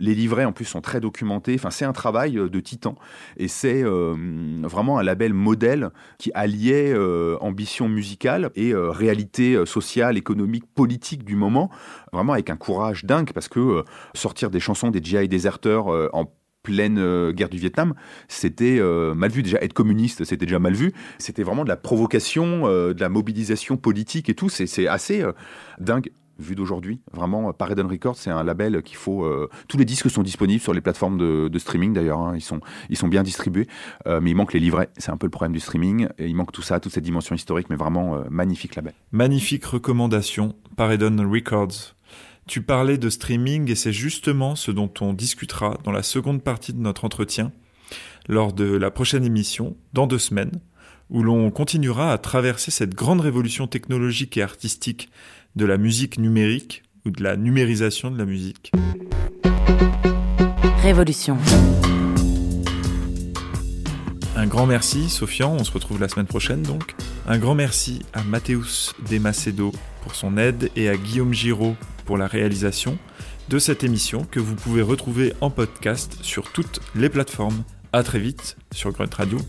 les 0.00 0.14
livrets, 0.14 0.44
en 0.44 0.52
plus, 0.52 0.64
sont 0.64 0.80
très 0.80 1.00
documentés. 1.00 1.54
Enfin, 1.54 1.70
c'est 1.70 1.84
un 1.84 1.92
travail 1.92 2.32
de 2.32 2.60
titan. 2.60 2.94
Et 3.36 3.48
c'est 3.48 3.82
vraiment 3.82 4.98
un 4.98 5.02
label 5.02 5.34
modèle 5.34 5.90
qui 6.18 6.30
alliait 6.34 6.94
ambition 7.40 7.88
musicale 7.88 8.50
et 8.54 8.74
réalité 8.74 9.64
sociale, 9.66 10.16
économique, 10.16 10.64
politique 10.74 11.24
du 11.24 11.36
moment, 11.36 11.70
vraiment 12.12 12.32
avec 12.32 12.50
un 12.50 12.56
courage 12.56 13.04
dingue, 13.04 13.32
parce 13.32 13.48
que 13.48 13.84
sortir 14.14 14.50
des 14.50 14.60
chansons 14.60 14.87
des 14.90 15.02
GI 15.02 15.28
déserteurs 15.28 15.92
euh, 15.92 16.08
en 16.12 16.32
pleine 16.62 16.98
euh, 16.98 17.32
guerre 17.32 17.48
du 17.48 17.58
Vietnam, 17.58 17.94
c'était 18.26 18.78
euh, 18.78 19.14
mal 19.14 19.30
vu. 19.30 19.42
Déjà, 19.42 19.58
être 19.62 19.72
communiste, 19.72 20.24
c'était 20.24 20.44
déjà 20.44 20.58
mal 20.58 20.74
vu. 20.74 20.92
C'était 21.18 21.42
vraiment 21.42 21.64
de 21.64 21.68
la 21.68 21.76
provocation, 21.76 22.66
de 22.66 23.00
la 23.00 23.08
mobilisation 23.08 23.76
politique 23.76 24.28
et 24.28 24.34
tout. 24.34 24.48
C'est 24.48 24.86
assez 24.88 25.24
dingue 25.78 26.10
vu 26.38 26.54
d'aujourd'hui. 26.54 27.00
Vraiment, 27.12 27.52
Paredon 27.52 27.88
Records, 27.88 28.16
c'est 28.16 28.30
un 28.30 28.44
label 28.44 28.82
qu'il 28.82 28.96
faut... 28.96 29.28
tous 29.66 29.76
les 29.76 29.84
disques 29.84 30.10
sont 30.10 30.22
disponibles 30.22 30.60
sur 30.60 30.72
les 30.72 30.80
plateformes 30.80 31.18
de, 31.18 31.58
streaming, 31.58 31.92
d'ailleurs. 31.92 32.18
hein. 32.18 32.32
Ils, 32.36 32.42
sont, 32.42 32.60
ils 32.90 32.96
sont 32.96 33.08
bien 33.08 33.22
distribués. 33.22 33.66
Mais 34.06 34.30
il 34.30 34.34
manque 34.34 34.52
les 34.52 34.60
livrets. 34.60 34.90
C'est 34.98 35.10
un 35.10 35.16
peu 35.16 35.26
le 35.26 35.30
problème 35.30 35.52
du 35.52 35.60
streaming. 35.60 36.08
Et 36.18 36.26
il 36.26 36.36
manque 36.36 36.52
tout 36.52 36.62
ça, 36.62 36.80
toute 36.80 36.92
cette 36.92 37.04
dimension 37.04 37.34
historique. 37.34 37.70
Mais 37.70 37.76
vraiment, 37.76 38.22
magnifique 38.30 38.76
label. 38.76 38.92
Magnifique 39.10 39.64
recommandation, 39.64 40.54
Paredon 40.76 41.28
Records. 41.30 41.94
Tu 42.48 42.62
parlais 42.62 42.96
de 42.96 43.10
streaming 43.10 43.70
et 43.70 43.74
c'est 43.74 43.92
justement 43.92 44.56
ce 44.56 44.70
dont 44.70 44.90
on 45.02 45.12
discutera 45.12 45.76
dans 45.84 45.92
la 45.92 46.02
seconde 46.02 46.42
partie 46.42 46.72
de 46.72 46.78
notre 46.78 47.04
entretien, 47.04 47.52
lors 48.26 48.54
de 48.54 48.64
la 48.64 48.90
prochaine 48.90 49.22
émission, 49.22 49.76
dans 49.92 50.06
deux 50.06 50.18
semaines, 50.18 50.58
où 51.10 51.22
l'on 51.22 51.50
continuera 51.50 52.10
à 52.10 52.16
traverser 52.16 52.70
cette 52.70 52.94
grande 52.94 53.20
révolution 53.20 53.66
technologique 53.66 54.38
et 54.38 54.42
artistique 54.42 55.10
de 55.56 55.66
la 55.66 55.76
musique 55.76 56.18
numérique 56.18 56.84
ou 57.04 57.10
de 57.10 57.22
la 57.22 57.36
numérisation 57.36 58.10
de 58.10 58.16
la 58.16 58.24
musique. 58.24 58.72
Révolution. 60.82 61.36
Un 64.38 64.46
grand 64.46 64.66
merci, 64.66 65.08
Sofian. 65.08 65.56
On 65.58 65.64
se 65.64 65.72
retrouve 65.72 66.00
la 66.00 66.08
semaine 66.08 66.28
prochaine 66.28 66.62
donc. 66.62 66.94
Un 67.26 67.38
grand 67.38 67.56
merci 67.56 68.02
à 68.12 68.22
Mathéus 68.22 68.94
Desmacedo 69.08 69.72
pour 70.02 70.14
son 70.14 70.38
aide 70.38 70.70
et 70.76 70.88
à 70.88 70.96
Guillaume 70.96 71.34
Giraud 71.34 71.74
pour 72.06 72.16
la 72.16 72.28
réalisation 72.28 72.98
de 73.48 73.58
cette 73.58 73.82
émission 73.82 74.24
que 74.30 74.38
vous 74.38 74.54
pouvez 74.54 74.80
retrouver 74.80 75.34
en 75.40 75.50
podcast 75.50 76.18
sur 76.22 76.52
toutes 76.52 76.78
les 76.94 77.08
plateformes. 77.08 77.64
À 77.92 78.04
très 78.04 78.20
vite 78.20 78.56
sur 78.70 78.92
Grunt 78.92 79.12
Radio. 79.12 79.40